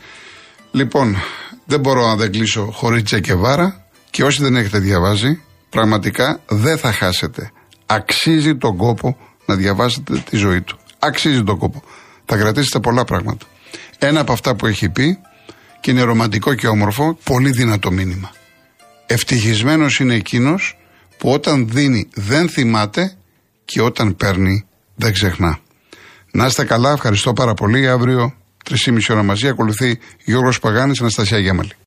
Λοιπόν, 0.71 1.17
δεν 1.65 1.81
μπορώ 1.81 2.07
να 2.07 2.17
δεν 2.17 2.31
κλείσω 2.31 2.71
χωρίς 2.73 3.03
τσεκεβάρα 3.03 3.85
και 4.11 4.25
όσοι 4.25 4.43
δεν 4.43 4.57
έχετε 4.57 4.79
διαβάσει, 4.79 5.43
πραγματικά 5.71 6.41
δεν 6.49 6.79
θα 6.79 6.93
χάσετε. 6.93 7.51
Αξίζει 7.87 8.57
τον 8.57 8.77
κόπο 8.77 9.17
να 9.47 9.55
διαβάσετε 9.55 10.23
τη 10.31 10.37
ζωή 10.37 10.61
του. 10.61 10.79
Αξίζει 10.99 11.43
τον 11.43 11.59
κόπο. 11.59 11.83
Θα 12.25 12.37
κρατήσετε 12.37 12.81
πολλά 12.81 13.05
πράγματα. 13.05 13.47
Ένα 13.99 14.21
από 14.21 14.33
αυτά 14.33 14.55
που 14.57 14.67
έχει 14.67 14.89
πει 14.89 15.19
και 15.81 15.91
είναι 15.91 16.03
ρομαντικό 16.03 16.55
και 16.55 16.67
όμορφο, 16.67 17.19
πολύ 17.25 17.51
δυνατό 17.51 17.91
μήνυμα. 17.91 18.31
Ευτυχισμένος 19.07 19.99
είναι 19.99 20.15
εκείνος 20.15 20.79
που 21.19 21.31
όταν 21.31 21.69
δίνει 21.69 22.09
δεν 22.15 22.49
θυμάται 22.49 23.17
και 23.65 23.83
όταν 23.83 24.17
παίρνει 24.17 24.67
δεν 24.95 25.13
ξεχνά. 25.13 25.59
Να 26.33 26.47
είστε 26.47 26.65
καλά, 26.65 26.93
ευχαριστώ 26.93 27.33
πάρα 27.33 27.55
πολύ. 27.55 27.89
Αύριο 27.89 28.35
3,5 28.71 28.99
ώρα 29.11 29.23
μαζί 29.23 29.49
ακολουθεί 29.49 29.99
Γιώργος 30.25 30.59
Παγάνης, 30.61 31.01
Αναστασία 31.01 31.39
Γέμαλη. 31.39 31.73